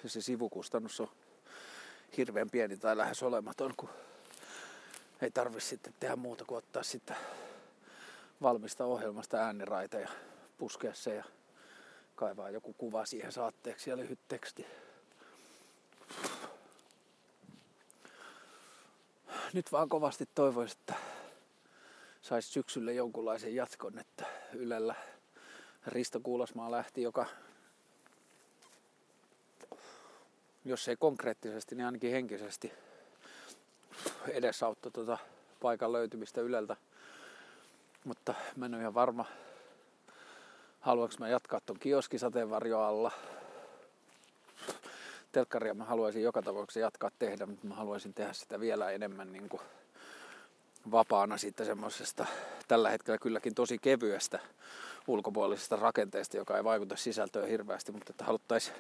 [0.04, 1.10] Ja se sivukustannus on
[2.18, 3.90] hirveän pieni tai lähes olematon, kun
[5.26, 7.16] ei tarvi sitten tehdä muuta kuin ottaa sitten
[8.42, 10.10] valmista ohjelmasta ääniraita ja
[10.58, 11.24] puskea se ja
[12.16, 14.66] kaivaa joku kuva siihen saatteeksi ja lyhyt teksti.
[19.54, 20.96] Nyt vaan kovasti toivoisin, että
[22.22, 24.96] saisi syksylle jonkunlaisen jatkon, että Ylellä
[25.88, 27.26] Risto Kuulasmaa lähti, joka
[30.66, 32.74] jos ei konkreettisesti, niin ainakin henkisesti
[34.28, 35.18] edesauttoi tuota
[35.62, 36.76] paikan löytymistä Yleltä.
[38.04, 39.26] Mutta mä en ole ihan varma,
[40.80, 43.12] haluanko mä jatkaa ton kioskisateenvarjo alla.
[45.32, 49.50] Telkkaria mä haluaisin joka tapauksessa jatkaa tehdä, mutta mä haluaisin tehdä sitä vielä enemmän niin
[49.50, 49.62] kuin
[50.92, 52.26] vapaana siitä semmoisesta
[52.68, 54.40] tällä hetkellä kylläkin tosi kevyestä
[55.08, 58.78] ulkopuolisesta rakenteesta, joka ei vaikuta sisältöön hirveästi, mutta että haluttaisiin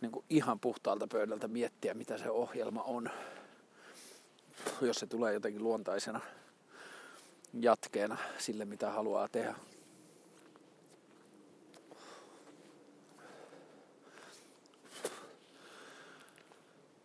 [0.00, 3.10] niin ihan puhtaalta pöydältä miettiä, mitä se ohjelma on,
[4.80, 6.20] jos se tulee jotenkin luontaisena
[7.60, 9.54] jatkeena sille, mitä haluaa tehdä.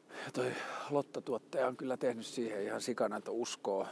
[0.09, 0.51] Ja toi
[0.89, 3.88] Lotta-tuottaja on kyllä tehnyt siihen ihan sikana, että uskoo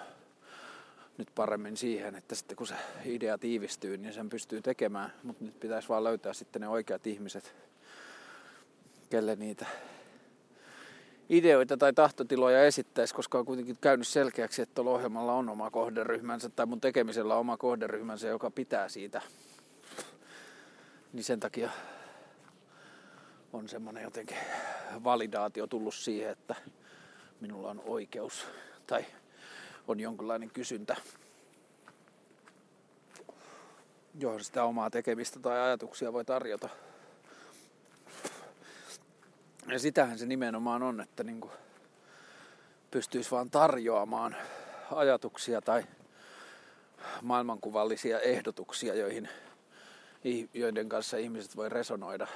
[1.17, 5.13] nyt paremmin siihen, että sitten kun se idea tiivistyy, niin sen pystyy tekemään.
[5.23, 7.55] Mutta nyt pitäisi vaan löytää sitten ne oikeat ihmiset,
[9.09, 9.65] kelle niitä
[11.29, 16.49] ideoita tai tahtotiloja esittäisi, koska on kuitenkin käynyt selkeäksi, että tuolla ohjelmalla on oma kohderyhmänsä
[16.49, 19.21] tai mun tekemisellä on oma kohderyhmänsä, joka pitää siitä.
[21.13, 21.69] Niin sen takia
[23.53, 24.37] on semmoinen jotenkin
[25.03, 26.55] validaatio tullut siihen, että
[27.41, 28.45] minulla on oikeus
[28.87, 29.05] tai
[29.87, 30.95] on jonkinlainen kysyntä,
[34.19, 36.69] johon sitä omaa tekemistä tai ajatuksia voi tarjota.
[39.67, 41.53] Ja sitähän se nimenomaan on, että niin kuin
[42.91, 44.35] pystyisi vaan tarjoamaan
[44.91, 45.83] ajatuksia tai
[47.21, 49.29] maailmankuvallisia ehdotuksia, joihin,
[50.53, 52.27] joiden kanssa ihmiset voi resonoida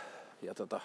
[0.42, 0.82] ja tota,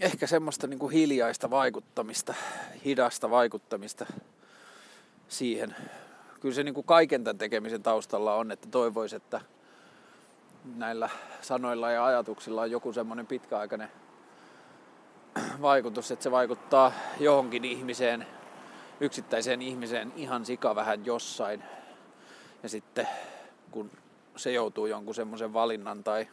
[0.00, 2.34] ehkä semmoista niin kuin hiljaista vaikuttamista,
[2.84, 4.06] hidasta vaikuttamista
[5.28, 5.76] siihen.
[6.40, 9.40] Kyllä se niin kuin kaiken tämän tekemisen taustalla on, että toivoisi, että
[10.74, 11.08] näillä
[11.42, 13.88] sanoilla ja ajatuksilla on joku semmoinen pitkäaikainen
[15.62, 18.26] vaikutus, että se vaikuttaa johonkin ihmiseen,
[19.00, 21.62] yksittäiseen ihmiseen ihan sika vähän jossain.
[22.62, 23.08] Ja sitten
[23.70, 23.90] kun
[24.36, 26.28] se joutuu jonkun semmoisen valinnan tai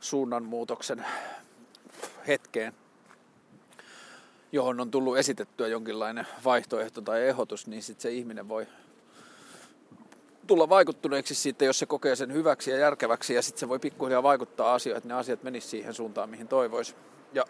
[0.00, 1.06] suunnanmuutoksen
[2.26, 2.72] hetkeen,
[4.52, 8.66] johon on tullut esitettyä jonkinlainen vaihtoehto tai ehdotus, niin sitten se ihminen voi
[10.46, 14.22] tulla vaikuttuneeksi siitä, jos se kokee sen hyväksi ja järkeväksi, ja sitten se voi pikkuhiljaa
[14.22, 16.94] vaikuttaa asioihin, että ne asiat menisivät siihen suuntaan, mihin toivoisi.
[17.32, 17.44] Ja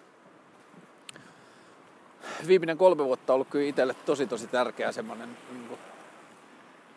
[2.47, 5.79] viimeinen kolme vuotta on ollut kyllä itselle tosi tosi tärkeä semmoinen niin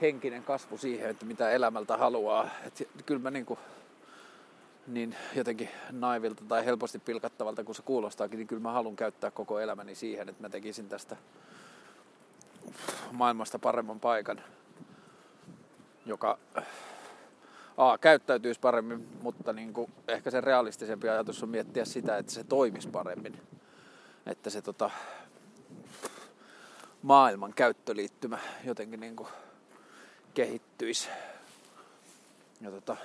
[0.01, 2.49] henkinen kasvu siihen, että mitä elämältä haluaa.
[2.65, 3.59] että kyllä mä niin kuin,
[4.87, 9.59] niin jotenkin naivilta tai helposti pilkattavalta kuin se kuulostaakin, niin kyllä mä haluan käyttää koko
[9.59, 11.17] elämäni siihen, että mä tekisin tästä
[13.11, 14.41] maailmasta paremman paikan,
[16.07, 16.39] joka
[17.77, 22.43] A, käyttäytyisi paremmin, mutta niin kuin ehkä se realistisempi ajatus on miettiä sitä, että se
[22.43, 23.41] toimisi paremmin.
[24.25, 24.89] Että se tota,
[27.01, 29.29] maailman käyttöliittymä jotenkin niin kuin
[30.33, 31.09] kehittyisi.
[32.61, 32.97] Ja tota,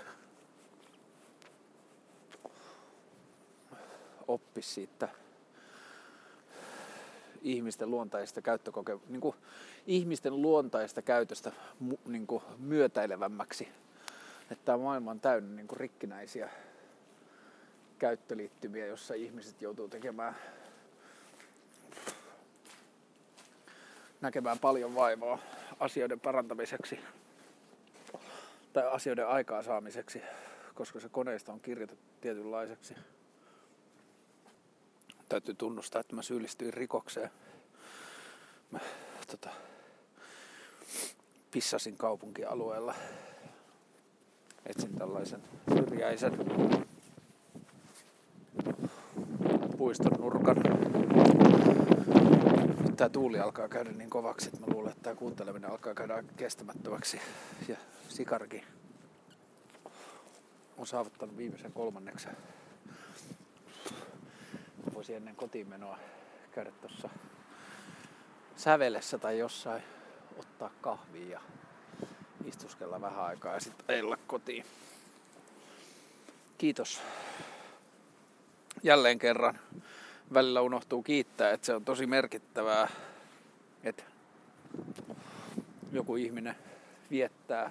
[4.29, 5.09] oppisi siitä
[7.43, 9.37] ihmisten luontaista käyttökoke, niin kuin
[9.87, 11.53] ihmisten luontaista käytöstä
[12.07, 13.69] niin kuin myötäilevämmäksi.
[14.51, 16.51] Että tämä maailma on täynnä niin kuin rikkinäisiä
[17.99, 20.37] käyttöliittymiä, jossa ihmiset joutuu tekemään
[24.21, 25.39] näkemään paljon vaivaa
[25.81, 27.01] asioiden parantamiseksi
[28.73, 30.23] tai asioiden aikaansaamiseksi,
[30.75, 32.95] koska se koneista on kirjoitettu tietynlaiseksi
[35.33, 37.31] täytyy tunnustaa, että mä syyllistyin rikokseen.
[38.71, 38.79] Mä
[39.27, 39.51] tota,
[41.53, 42.95] pissasin kaupunkialueella.
[44.67, 45.43] Etsin tällaisen
[45.75, 46.33] syrjäisen
[49.79, 50.57] puiston nurkan.
[52.85, 56.25] Nyt tää tuuli alkaa käydä niin kovaksi, että mä luulen, että tää kuunteleminen alkaa käydä
[56.37, 57.21] kestämättömäksi.
[57.69, 57.77] Ja
[58.09, 58.65] sikarki
[60.79, 62.37] on saavuttanut viimeisen kolmanneksen
[64.95, 65.99] voisi ennen kotiin menoa
[66.53, 67.09] käydä tuossa
[68.57, 69.83] sävelessä tai jossain
[70.39, 71.41] ottaa kahvia ja
[72.45, 74.65] istuskella vähän aikaa ja sitten ajella kotiin.
[76.59, 77.03] Kiitos
[78.83, 79.59] jälleen kerran.
[80.35, 82.89] Välillä unohtuu kiittää, että se on tosi merkittävää,
[83.85, 84.05] että
[85.93, 86.57] joku ihminen
[87.11, 87.71] viettää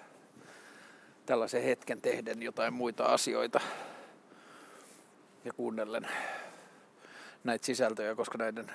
[1.25, 3.59] tällaisen hetken tehden jotain muita asioita
[5.45, 6.07] ja kuunnellen
[7.43, 8.71] näitä sisältöjä, koska näiden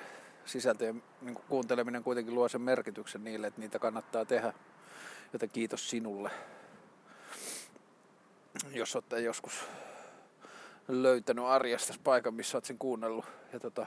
[0.46, 4.52] sisältöjen niin kuunteleminen kuitenkin luo sen merkityksen niille, että niitä kannattaa tehdä.
[5.32, 6.30] Joten kiitos sinulle,
[8.72, 9.64] jos olette joskus
[10.88, 13.24] löytänyt arjesta paikan, missä olet sen kuunnellut.
[13.52, 13.86] Ja tota,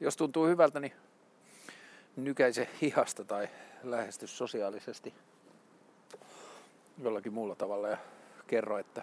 [0.00, 0.92] jos tuntuu hyvältä, niin
[2.16, 3.48] nykäise hihasta tai
[3.82, 5.14] lähesty sosiaalisesti
[7.02, 7.98] jollakin muulla tavalla ja
[8.46, 9.02] kerro, että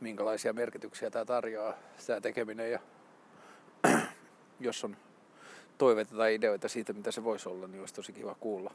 [0.00, 1.74] minkälaisia merkityksiä tämä tarjoaa,
[2.06, 2.70] tämä tekeminen.
[2.70, 2.80] Ja
[4.60, 4.96] jos on
[5.78, 8.74] toiveita tai ideoita siitä, mitä se voisi olla, niin olisi tosi kiva kuulla.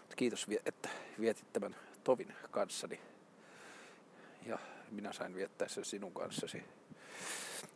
[0.00, 0.88] Mutta kiitos, että
[1.20, 3.00] vietit tämän tovin kanssani.
[4.46, 4.58] Ja
[4.90, 6.62] minä sain viettää sen sinun kanssasi.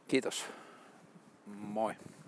[0.08, 0.44] Kiitos.
[1.46, 1.94] Moi.